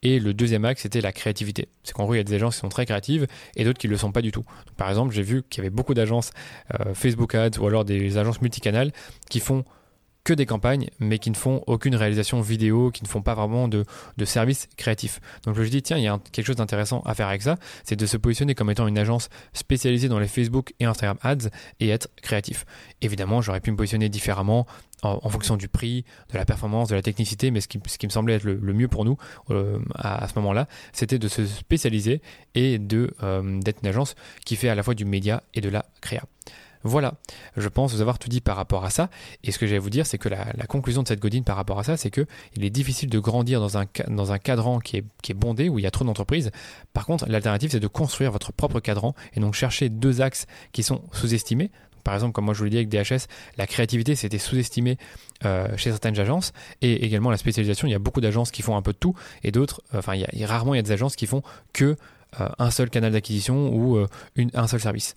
[0.03, 1.69] Et le deuxième axe, c'était la créativité.
[1.83, 3.27] C'est qu'en gros, il y a des agences qui sont très créatives
[3.57, 4.45] et d'autres qui ne le sont pas du tout.
[4.77, 6.31] par exemple, j'ai vu qu'il y avait beaucoup d'agences
[6.79, 8.93] euh, Facebook ou alors des agences multicanales
[9.29, 9.65] qui font
[10.25, 13.67] que des campagnes, mais qui ne font aucune réalisation vidéo, qui ne font pas vraiment
[13.69, 13.85] de,
[14.17, 15.21] de services créatifs.
[15.45, 17.97] Donc je dis, tiens, il y a quelque chose d'intéressant à faire avec ça, c'est
[17.97, 21.49] de se positionner comme étant une agence spécialisée dans les Facebook et Instagram Ads
[21.81, 22.65] et être créatif.
[23.01, 24.67] Évidemment, j'aurais pu me positionner différemment
[25.03, 28.07] en, fonction du prix, de la performance, de la technicité, mais ce qui, ce qui
[28.07, 29.17] me semblait être le, mieux pour nous
[29.51, 32.23] euh, à, ce moment-là, c'était de se spécialiser
[32.55, 34.15] et euh, d'être une agence
[34.45, 36.23] qui fait à la fois du média et de la créa.
[36.85, 37.15] Voilà,
[37.57, 39.09] je pense vous avoir tout dit par rapport à ça.
[39.45, 41.79] Et ce que j'allais vous dire, c'est que la, conclusion de cette godine par rapport
[41.79, 42.27] à ça, c'est que
[42.57, 45.87] il est difficile de grandir dans un, dans cadran qui est, bondé, où il y
[45.87, 46.51] a trop d'entreprises.
[46.93, 50.83] Par contre, l'alternative, c'est de construire votre propre cadran et donc chercher deux axes qui
[50.83, 51.71] sont sous-estimés.
[52.05, 53.29] Par exemple, comme moi je vous l'ai dit avec DHS,
[53.59, 54.99] la créativité c'était sous-estimé
[55.45, 57.87] euh, chez certaines agences et également la spécialisation.
[57.87, 59.15] Il y a beaucoup d'agences qui font un peu de tout
[59.45, 60.15] et d'autres, euh, enfin,
[60.45, 61.97] rarement il y a des agences qui font que
[62.41, 64.09] euh, un seul canal d'acquisition ou euh,
[64.55, 65.17] un seul service.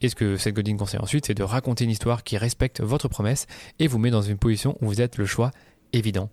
[0.00, 3.08] Et ce que cette Godin conseille ensuite, c'est de raconter une histoire qui respecte votre
[3.08, 3.46] promesse
[3.78, 5.50] et vous met dans une position où vous êtes le choix
[5.92, 6.30] évident.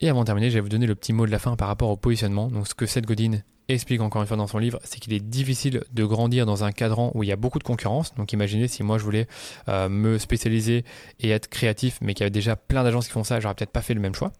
[0.00, 1.68] Et avant de terminer, je vais vous donner le petit mot de la fin par
[1.68, 2.48] rapport au positionnement.
[2.48, 5.20] Donc ce que Seth Godin explique encore une fois dans son livre, c'est qu'il est
[5.20, 8.14] difficile de grandir dans un cadran où il y a beaucoup de concurrence.
[8.14, 9.26] Donc imaginez si moi je voulais
[9.68, 10.84] euh, me spécialiser
[11.20, 13.72] et être créatif, mais qu'il y avait déjà plein d'agences qui font ça, j'aurais peut-être
[13.72, 14.32] pas fait le même choix.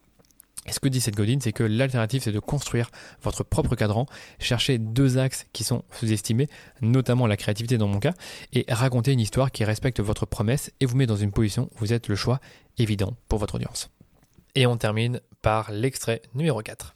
[0.68, 2.90] Et ce que dit cette Godin, c'est que l'alternative, c'est de construire
[3.22, 4.06] votre propre cadran,
[4.38, 6.48] chercher deux axes qui sont sous-estimés,
[6.82, 8.12] notamment la créativité dans mon cas,
[8.52, 11.78] et raconter une histoire qui respecte votre promesse et vous met dans une position où
[11.78, 12.38] vous êtes le choix
[12.76, 13.90] évident pour votre audience.
[14.54, 16.94] Et on termine par l'extrait numéro 4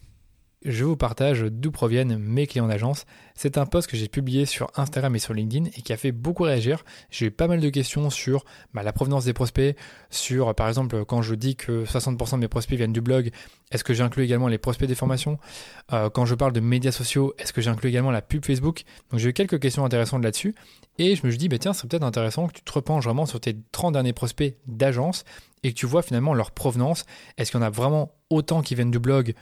[0.65, 3.07] je vous partage d'où proviennent mes clients d'agence.
[3.35, 6.13] C'est un post que j'ai publié sur Instagram et sur LinkedIn et qui a fait
[6.13, 6.85] beaucoup réagir.
[7.11, 8.45] J'ai eu pas mal de questions sur
[8.75, 9.77] bah, la provenance des prospects,
[10.11, 13.31] sur par exemple quand je dis que 60% de mes prospects viennent du blog,
[13.71, 15.39] est-ce que j'inclus également les prospects des formations?
[15.93, 18.83] Euh, Quand je parle de médias sociaux, est-ce que j'inclus également la pub Facebook?
[19.11, 20.55] Donc j'ai eu quelques questions intéressantes là-dessus
[20.99, 23.27] et je me suis dit, bah, tiens, c'est peut-être intéressant que tu te repenches vraiment
[23.27, 25.25] sur tes 30 derniers prospects d'agence
[25.63, 27.05] et que tu vois finalement leur provenance.
[27.39, 29.35] Est-ce qu'il y en a vraiment autant qui viennent du blog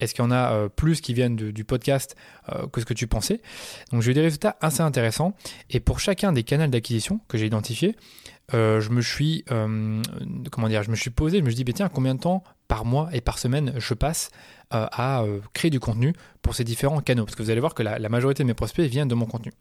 [0.00, 2.16] est-ce qu'il y en a euh, plus qui viennent du podcast
[2.50, 3.40] euh, que ce que tu pensais?
[3.90, 5.34] Donc j'ai eu des résultats assez intéressants.
[5.70, 7.96] Et pour chacun des canaux d'acquisition que j'ai identifiés,
[8.54, 11.72] euh, je me suis comment dire, je me suis posé, je me suis dit, bah,
[11.74, 14.30] tiens, combien de temps par mois et par semaine je passe
[14.70, 15.24] à
[15.54, 17.24] créer du contenu pour ces différents canaux?
[17.24, 19.52] Parce que vous allez voir que la, majorité de mes prospects viennent de mon contenu.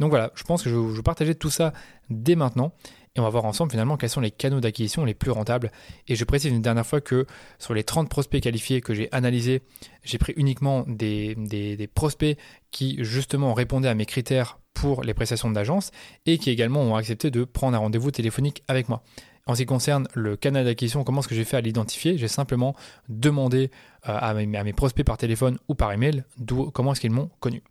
[0.00, 1.72] Donc voilà, je pense que je, vais partager tout ça
[2.10, 2.72] dès maintenant
[3.16, 5.72] et on va voir ensemble finalement quels sont les canaux d'acquisition les plus rentables.
[6.06, 7.26] Et je précise une dernière fois que
[7.58, 9.62] sur les 30 prospects qualifiés que j'ai analysés,
[10.04, 12.36] j'ai pris uniquement des, prospects
[12.70, 15.90] qui justement répondaient à mes critères pour les prestations d'agence
[16.26, 19.02] et qui également ont accepté de prendre un rendez-vous téléphonique avec moi.
[19.46, 22.18] En ce qui concerne le canal d'acquisition, comment est-ce que j'ai fait à l'identifier?
[22.18, 22.74] J'ai simplement
[23.08, 23.70] demandé
[24.08, 26.24] euh, à mes, à mes prospects par téléphone ou par email
[26.72, 27.62] comment est-ce qu'ils m'ont connu.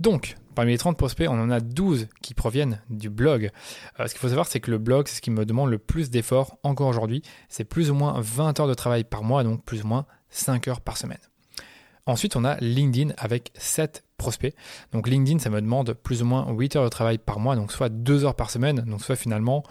[0.00, 3.50] Donc, parmi les 30 prospects, on en a 12 qui proviennent du blog.
[4.00, 5.78] Euh, ce qu'il faut savoir, c'est que le blog, c'est ce qui me demande le
[5.78, 7.22] plus d'efforts encore aujourd'hui.
[7.48, 10.66] C'est plus ou moins 20 heures de travail par mois, donc plus ou moins 5
[10.66, 11.20] heures par semaine.
[12.06, 14.54] Ensuite, on a LinkedIn avec 7 prospects.
[14.92, 17.70] Donc LinkedIn, ça me demande plus ou moins 8 heures de travail par mois, donc
[17.70, 19.62] soit 2 heures par semaine, donc soit finalement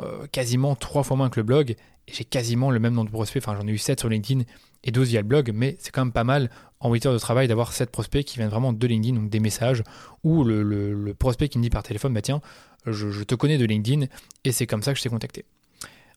[0.00, 1.74] euh, quasiment 3 fois moins que le blog.
[2.06, 4.44] J'ai quasiment le même nombre de prospects, enfin j'en ai eu 7 sur LinkedIn
[4.84, 6.48] et 12 via le blog, mais c'est quand même pas mal
[6.80, 9.40] en 8 heures de travail d'avoir 7 prospects qui viennent vraiment de LinkedIn, donc des
[9.40, 9.82] messages,
[10.24, 12.40] ou le, prospect qui me dit par téléphone, bah tiens,
[12.86, 14.06] je, te connais de LinkedIn,
[14.44, 15.44] et c'est comme ça que je t'ai contacté.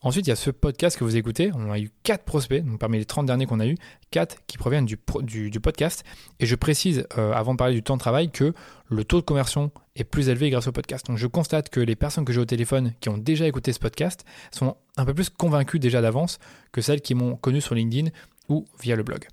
[0.04, 1.52] Ensuite, il y a ce podcast que vous écoutez.
[1.54, 3.78] On a eu 4 prospects, donc parmi les 30 derniers qu'on a eu,
[4.10, 6.04] 4 qui proviennent du, du, podcast.
[6.40, 8.56] Et je précise, euh, avant de parler du temps de travail, que
[8.90, 11.06] le taux de conversion est plus élevé grâce au podcast.
[11.06, 13.80] Donc je constate que les personnes que j'ai au téléphone qui ont déjà écouté ce
[13.80, 16.40] podcast sont un peu plus convaincues déjà d'avance
[16.72, 18.10] que celles qui m'ont connu sur LinkedIn
[18.50, 19.28] ou via le blog.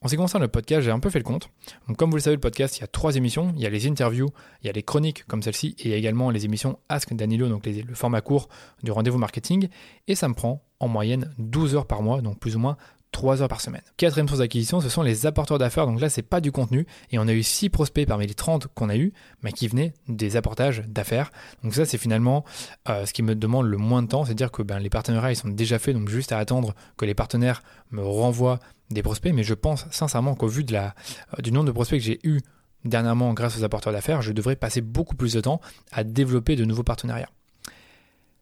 [0.00, 1.50] En ce qui concerne le podcast, j'ai un peu fait le compte.
[1.96, 3.52] Comme vous le savez, le podcast, il y a trois émissions.
[3.56, 4.28] Il y a les interviews,
[4.62, 7.12] il y a les chroniques comme celle-ci, et il y a également les émissions Ask
[7.14, 8.48] Danilo, donc le format court
[8.84, 9.68] du rendez-vous marketing.
[10.06, 12.76] Et ça me prend en moyenne 12 heures par mois, donc plus ou moins
[13.10, 13.82] 3 heures par semaine.
[13.96, 15.86] Quatrième source d'acquisition, ce sont les apporteurs d'affaires.
[15.86, 16.86] Donc là, c'est pas du contenu.
[17.10, 19.94] Et on a eu 6 prospects parmi les 30 qu'on a eu, mais qui venaient
[20.06, 21.32] des apportages d'affaires.
[21.64, 22.44] Donc ça, c'est finalement
[22.88, 24.24] euh, ce qui me demande le moins de temps.
[24.24, 25.96] C'est-à-dire que ben, les partenariats, ils sont déjà faits.
[25.96, 28.60] Donc juste à attendre que les partenaires me renvoient
[28.90, 29.32] des prospects.
[29.32, 30.94] Mais je pense sincèrement qu'au vu de la,
[31.38, 32.40] euh, du nombre de prospects que j'ai eu
[32.84, 35.60] dernièrement grâce aux apporteurs d'affaires, je devrais passer beaucoup plus de temps
[35.92, 37.30] à développer de nouveaux partenariats.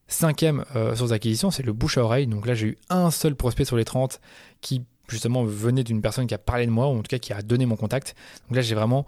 [0.09, 2.27] Cinquième euh, source d'acquisition, c'est le bouche à oreille.
[2.27, 4.21] Donc là, j'ai eu un seul prospect sur les 30
[4.61, 7.33] qui justement venait d'une personne qui a parlé de moi, ou en tout cas qui
[7.33, 8.15] a donné mon contact.
[8.49, 9.07] Donc là, j'ai vraiment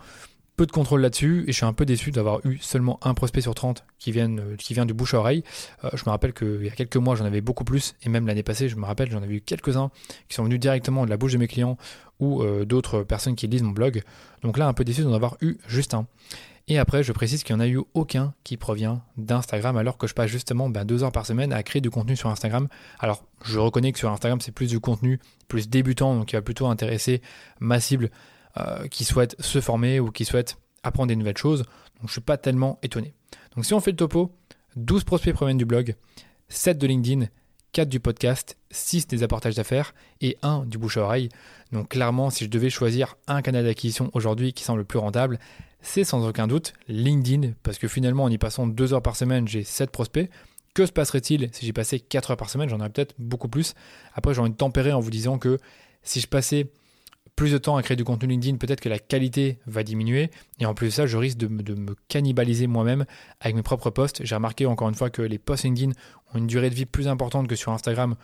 [0.59, 3.41] peu de contrôle là-dessus et je suis un peu déçu d'avoir eu seulement un prospect
[3.41, 5.45] sur 30 qui, viennent, euh, qui vient du bouche à oreille.
[5.85, 8.27] Euh, je me rappelle qu'il y a quelques mois, j'en avais beaucoup plus et même
[8.27, 9.91] l'année passée, je me rappelle, j'en avais eu quelques-uns
[10.29, 11.79] qui sont venus directement de la bouche de mes clients
[12.19, 14.03] ou d'autres personnes qui lisent mon blog.
[14.43, 16.09] Donc là, un peu déçu d'en avoir eu juste un.
[16.71, 20.07] Et après, je précise qu'il n'y en a eu aucun qui provient d'Instagram, alors que
[20.07, 22.69] je passe justement ben, deux heures par semaine à créer du contenu sur Instagram.
[22.99, 26.43] Alors, je reconnais que sur Instagram, c'est plus du contenu plus débutant, donc qui va
[26.43, 27.23] plutôt intéresser
[27.59, 28.09] ma cible euh,
[28.91, 31.61] qui souhaite se former ou qui souhaite apprendre des nouvelles choses.
[31.61, 33.15] Donc, je ne suis pas tellement étonné.
[33.55, 34.33] Donc, si on fait le topo,
[34.77, 35.95] 12 prospects proviennent du blog,
[36.49, 37.27] 7 de LinkedIn,
[37.73, 41.29] 4 du podcast, 6 des apportages d'affaires et 1 du bouche à oreille.
[41.73, 45.39] Donc clairement, si je devais choisir un canal d'acquisition aujourd'hui qui semble le plus rentable,
[45.81, 49.47] c'est sans aucun doute LinkedIn, parce que finalement, en y passant deux heures par semaine,
[49.47, 50.31] j'ai 7 prospects.
[50.75, 52.69] Que se passerait-il si j'y passais 4 heures par semaine?
[52.69, 53.75] J'en aurais peut-être beaucoup plus.
[54.15, 55.59] Après, j'ai envie de tempérer en vous disant que
[56.03, 56.71] si je passais
[57.39, 60.33] plus de temps à créer du contenu LinkedIn, peut-être que la qualité va diminuer.
[60.59, 63.05] Et en plus de ça, je risque de, me cannibaliser moi-même
[63.41, 64.25] avec mes propres posts.
[64.25, 65.93] J'ai remarqué encore une fois que les posts LinkedIn
[66.35, 68.17] ont une durée de vie plus importante que sur Instagram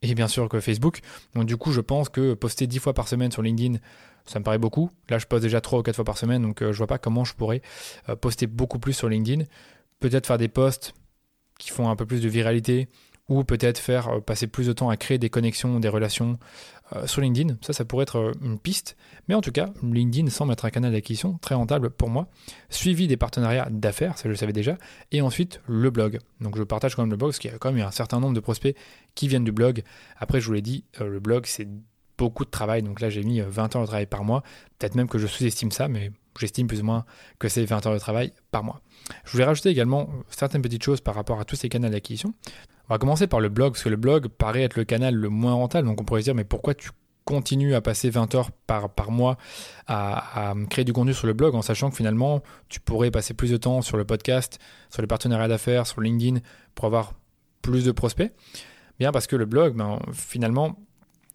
[0.00, 1.00] et bien sûr que Facebook.
[1.34, 3.78] Donc du coup, je pense que poster 10 fois par semaine sur LinkedIn,
[4.24, 4.90] ça me paraît beaucoup.
[5.10, 6.96] Là, je poste déjà 3 ou 4 fois par semaine, donc euh, je vois pas
[6.96, 7.60] comment je pourrais
[8.08, 9.44] euh, poster beaucoup plus sur LinkedIn.
[10.00, 10.94] Peut-être faire des posts
[11.58, 12.88] qui font un peu plus de viralité,
[13.28, 16.38] ou peut-être faire euh, passer plus de temps à créer des connexions, des relations
[17.06, 17.56] sur LinkedIn.
[17.60, 18.96] Ça, ça pourrait être une piste.
[19.28, 22.28] Mais en tout cas, LinkedIn semble être un canal d'acquisition très rentable pour moi.
[22.70, 24.76] Suivi des partenariats d'affaires, ça je le savais déjà.
[25.10, 26.18] Et ensuite, le blog.
[26.40, 28.20] Donc je partage quand même le blog, parce qu'il y a quand même un certain
[28.20, 28.76] nombre de prospects
[29.14, 29.82] qui viennent du blog.
[30.18, 31.68] Après, je vous l'ai dit, le blog, c'est
[32.18, 32.82] beaucoup de travail.
[32.82, 34.42] Donc là, j'ai mis 20 euh, heures de travail par mois.
[34.78, 37.04] Peut-être même que je sous-estime ça, mais j'estime plus ou moins
[37.38, 38.80] que c'est 20 heures de travail par mois.
[39.24, 42.34] Je voulais rajouter également certaines petites choses par rapport à tous ces canaux d'acquisition.
[42.88, 45.28] On va commencer par le blog, parce que le blog paraît être le canal le
[45.28, 45.88] moins rentable.
[45.88, 46.90] Donc on pourrait se dire, mais pourquoi tu
[47.24, 49.36] continues à passer 20 heures par, par mois
[49.86, 53.32] à, à, créer du contenu sur le blog en sachant que finalement tu pourrais passer
[53.32, 54.58] plus de temps sur le podcast,
[54.90, 56.40] sur les partenariats d'affaires, sur LinkedIn
[56.74, 57.14] pour avoir
[57.62, 58.32] plus de prospects?
[58.98, 60.76] Bien parce que le blog, ben, finalement,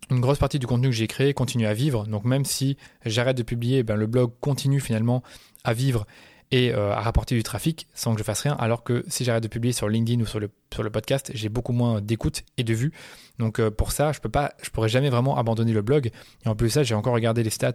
[0.10, 2.06] une grosse partie du contenu que j'ai créé continue à vivre.
[2.06, 5.24] Donc même si j'arrête de publier, ben, le blog continue finalement
[5.64, 6.06] à vivre
[6.52, 8.56] et euh, à rapporter du trafic sans que je fasse rien.
[8.60, 11.50] Alors que si j'arrête de publier sur LinkedIn ou sur le, sur le podcast, j'ai
[11.50, 12.94] beaucoup moins d'écoute et de vues.
[13.38, 16.12] Donc euh, pour ça, je peux pas, je pourrais jamais vraiment abandonner le blog.
[16.46, 17.74] Et en plus de ça, j'ai encore regardé les stats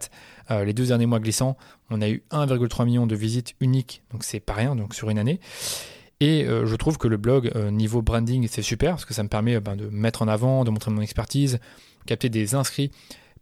[0.50, 1.56] euh, les deux derniers mois glissants.
[1.90, 5.18] On a eu 1,3 million de visites uniques, donc c'est pas rien, donc sur une
[5.18, 5.40] année.
[6.20, 9.58] Et je trouve que le blog, niveau branding, c'est super parce que ça me permet
[9.58, 11.58] ben, de mettre en avant, de montrer mon expertise,
[12.06, 12.92] capter des inscrits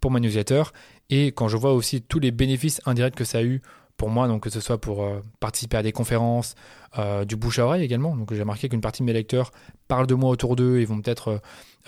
[0.01, 0.63] pour ma newsletter.
[1.11, 3.61] Et quand je vois aussi tous les bénéfices indirects que ça a eu
[4.01, 6.55] pour moi, donc que ce soit pour euh, participer à des conférences,
[6.99, 8.17] euh, du bouche à oreille également.
[8.17, 9.53] Donc j'ai remarqué qu'une partie de mes lecteurs
[9.89, 11.43] parlent de moi autour d'eux et vont peut-être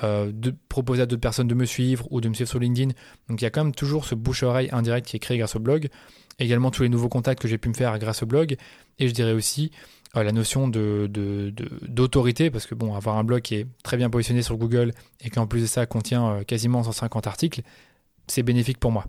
[0.05, 2.93] euh, de proposer à d'autres personnes de me suivre ou de me suivre sur LinkedIn.
[3.31, 5.39] Donc il y a quand même toujours ce bouche à oreille indirect qui est créé
[5.39, 5.89] grâce au blog.
[6.39, 8.57] Également tous les nouveaux contacts que j'ai pu me faire grâce au blog.
[8.99, 9.71] Et je dirais aussi
[10.15, 11.09] la notion de,
[11.89, 14.93] d'autorité, parce que bon, avoir un blog qui est très bien positionné sur Google
[15.23, 17.63] et qui en plus de ça contient quasiment 150 articles,
[18.27, 19.07] c'est bénéfique pour moi.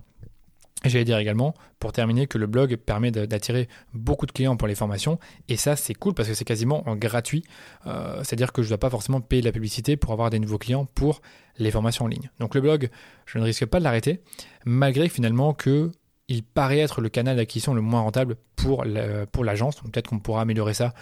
[0.84, 4.76] J'allais dire également, pour terminer, que le blog permet d'attirer beaucoup de clients pour les
[4.76, 5.18] formations.
[5.48, 7.44] Et ça, c'est cool parce que c'est quasiment gratuit.
[7.88, 10.40] Euh, c'est-à-dire que je ne dois pas forcément payer de la publicité pour avoir des
[10.40, 11.22] nouveaux clients pour
[11.58, 12.30] les formations en ligne.
[12.40, 12.90] Donc le blog,
[13.26, 14.22] je ne risque pas de l'arrêter,
[14.66, 15.92] malgré finalement que
[16.30, 19.76] il paraît être le canal d'acquisition le moins rentable pour l'agence.
[19.76, 20.94] Donc peut-être qu'on pourra améliorer ça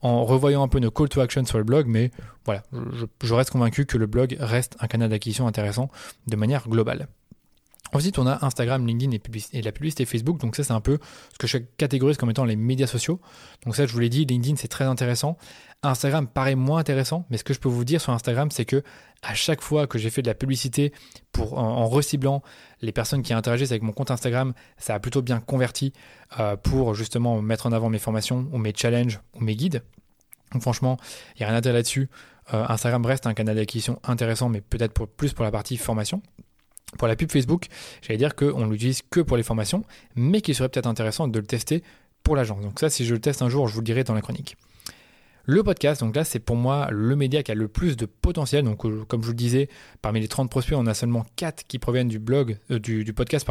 [0.00, 2.10] en revoyant un peu nos call to action sur le blog, mais
[2.44, 2.62] voilà,
[3.22, 5.90] je reste convaincu que le blog reste un canal d'acquisition intéressant
[6.26, 7.08] de manière globale.
[7.92, 9.16] Ensuite, on a Instagram, LinkedIn
[9.52, 10.38] et, la publicité Facebook.
[10.38, 10.98] Donc ça, c'est un peu
[11.32, 13.20] ce que je catégorise comme étant les médias sociaux.
[13.64, 15.36] Donc ça, je vous l'ai dit, LinkedIn, c'est très intéressant.
[15.82, 18.82] Instagram paraît moins intéressant, mais ce que je peux vous dire sur Instagram, c'est que
[19.22, 20.92] à chaque fois que j'ai fait de la publicité
[21.32, 22.42] pour, en, reciblant
[22.82, 25.92] les personnes qui interagissent avec mon compte Instagram, ça a plutôt bien converti
[26.38, 29.82] euh, pour justement mettre en avant mes formations ou mes challenges ou mes guides.
[30.52, 30.96] Donc franchement,
[31.36, 32.08] il n'y a rien à dire là-dessus.
[32.54, 36.22] Euh, Instagram reste un canal d'acquisition intéressant, mais peut-être plus pour la partie formation.
[36.96, 37.66] Pour la pub Facebook,
[38.00, 39.84] j'allais dire qu'on l'utilise que pour les formations,
[40.16, 41.82] mais qu'il serait peut-être intéressant de le tester
[42.22, 42.62] pour l'agence.
[42.62, 44.56] Donc ça, si je le teste un jour, je vous le dirai dans la chronique.
[45.50, 48.64] Le podcast, donc là, c'est pour moi le média qui a le plus de potentiel.
[48.64, 49.70] Donc, euh, comme je vous le disais,
[50.02, 53.48] parmi les 30 prospects, on a seulement 4 qui proviennent du blog, euh, du, podcast.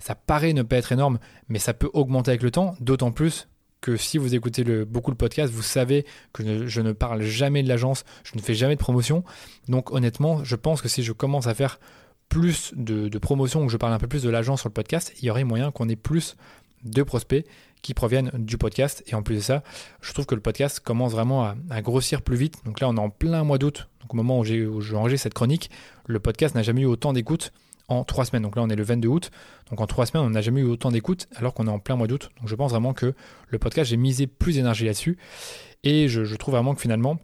[0.00, 3.46] Ça paraît ne pas être énorme, mais ça peut augmenter avec le temps, d'autant plus
[3.80, 7.68] que si vous écoutez beaucoup le podcast, vous savez que je ne parle jamais de
[7.68, 9.22] l'agence, je ne fais jamais de promotion.
[9.68, 11.78] Donc honnêtement, je pense que si je commence à faire
[12.28, 15.26] plus de, promotion, que je parle un peu plus de l'agence sur le podcast, il
[15.26, 16.36] y aurait moyen qu'on ait plus
[16.84, 17.44] de prospects
[17.82, 19.02] qui proviennent du podcast.
[19.06, 19.62] Et en plus de ça,
[20.00, 22.64] je trouve que le podcast commence vraiment à, grossir plus vite.
[22.64, 23.88] Donc là, on est en plein mois d'août.
[24.00, 25.70] Donc au moment où j'ai enregistré cette chronique,
[26.06, 27.52] le podcast n'a jamais eu autant d'écoutes
[27.88, 28.42] en trois semaines.
[28.42, 29.30] Donc là, on est le 22 août.
[29.70, 31.96] Donc en trois semaines, on n'a jamais eu autant d'écoutes alors qu'on est en plein
[31.96, 32.30] mois d'août.
[32.38, 33.14] Donc je pense vraiment que
[33.48, 35.18] le podcast, j'ai misé plus d'énergie là-dessus.
[35.84, 37.18] Et je, trouve vraiment que finalement,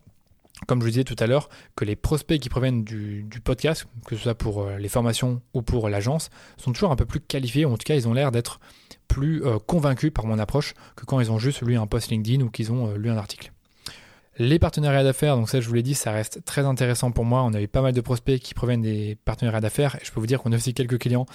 [0.66, 4.16] comme je vous disais tout à l'heure, que les prospects qui proviennent du, podcast, que
[4.16, 7.64] ce soit pour euh, les formations ou pour l'agence, sont toujours un peu plus qualifiés,
[7.64, 8.60] en tout cas ils ont l'air d'être
[9.08, 12.42] plus euh, convaincus par mon approche que quand ils ont juste lu un post LinkedIn
[12.42, 13.52] ou qu'ils ont euh, lu un article.
[14.36, 17.44] Les partenariats d'affaires, donc ça je vous l'ai dit, ça reste très intéressant pour moi.
[17.44, 20.26] On a eu pas mal de prospects qui proviennent des partenariats d'affaires je peux vous
[20.26, 21.26] dire qu'on a aussi quelques clients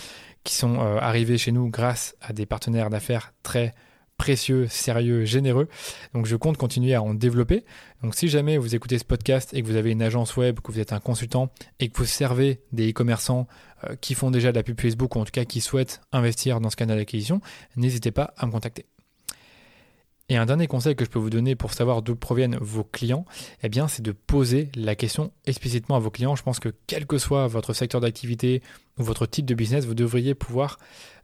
[0.43, 3.73] qui sont arrivés chez nous grâce à des partenaires d'affaires très
[4.19, 5.67] précieux, sérieux, généreux.
[6.13, 7.65] Donc je compte continuer à en développer.
[8.03, 10.71] Donc si jamais vous écoutez ce podcast et que vous avez une agence web, que
[10.71, 11.49] vous êtes un consultant
[11.79, 13.47] et que vous servez des e-commerçants
[13.85, 16.59] euh, qui font déjà de la pub Facebook ou en tout cas qui souhaitent investir
[16.59, 17.41] dans ce canal d'acquisition,
[17.77, 18.85] n'hésitez pas à me contacter.
[20.29, 23.25] Et un dernier conseil que je peux vous donner pour savoir d'où proviennent vos clients,
[23.63, 26.35] eh bien, c'est de poser la question explicitement à vos clients.
[26.35, 28.61] Je pense que quel que soit votre secteur d'activité
[28.99, 30.77] ou votre type de business, vous devriez pouvoir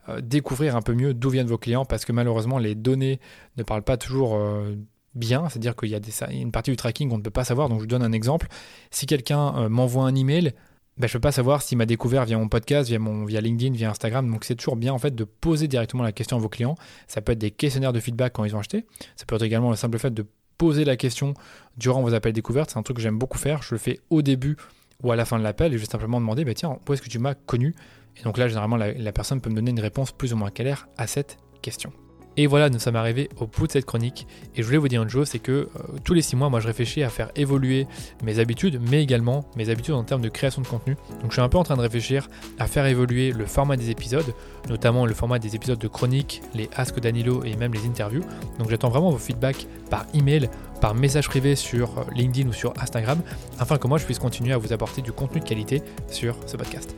[0.08, 3.20] euh, découvrir un peu mieux d'où viennent vos clients parce que malheureusement, les données
[3.56, 4.74] ne parlent pas toujours euh,
[5.14, 5.48] bien.
[5.48, 6.00] C'est-à-dire qu'il y a
[6.32, 7.68] une partie du tracking qu'on ne peut pas savoir.
[7.68, 8.48] Donc, je vous donne un exemple.
[8.90, 10.52] Si quelqu'un euh, m'envoie un email,
[10.98, 13.74] ben, je peux pas savoir s'il m'a découvert via mon podcast, via, mon, via LinkedIn,
[13.74, 14.30] via Instagram.
[14.30, 16.74] Donc c'est toujours bien en fait de poser directement la question à vos clients.
[17.06, 18.86] Ça peut être des questionnaires de feedback quand ils ont acheté.
[19.14, 20.24] Ça peut être également le simple fait de
[20.56, 21.34] poser la question
[21.76, 22.70] durant vos appels découvertes.
[22.70, 23.62] C'est un truc que j'aime beaucoup faire.
[23.62, 24.56] Je le fais au début
[25.02, 27.02] ou à la fin de l'appel et je vais simplement demander, bah, tiens, où est-ce
[27.02, 27.74] que tu m'as connu?
[28.18, 30.50] Et donc là, généralement, la, la personne peut me donner une réponse plus ou moins
[30.50, 31.92] claire à cette question.
[32.36, 34.26] Et voilà, nous sommes arrivés au bout de cette chronique.
[34.54, 35.68] Et je voulais vous dire une chose, c'est que euh,
[36.04, 37.86] tous les six mois, moi je réfléchis à faire évoluer
[38.22, 40.96] mes habitudes, mais également mes habitudes en termes de création de contenu.
[41.22, 42.28] Donc je suis un peu en train de réfléchir
[42.58, 44.34] à faire évoluer le format des épisodes,
[44.68, 48.22] notamment le format des épisodes de chronique, les Ask Danilo et même les interviews.
[48.58, 52.74] Donc j'attends vraiment vos feedbacks par email, par message privé sur euh, LinkedIn ou sur
[52.80, 53.20] Instagram,
[53.58, 56.56] afin que moi je puisse continuer à vous apporter du contenu de qualité sur ce
[56.56, 56.94] podcast.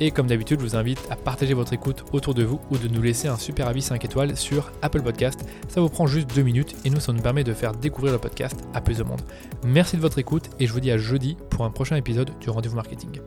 [0.00, 2.88] Et comme d'habitude, je vous invite à partager votre écoute autour de vous ou de
[2.88, 5.44] nous laisser un super avis 5 étoiles sur Apple Podcast.
[5.68, 8.18] Ça vous prend juste 2 minutes et nous, ça nous permet de faire découvrir le
[8.18, 9.20] podcast à plus de monde.
[9.62, 12.48] Merci de votre écoute et je vous dis à jeudi pour un prochain épisode du
[12.48, 13.20] Rendez-vous Marketing.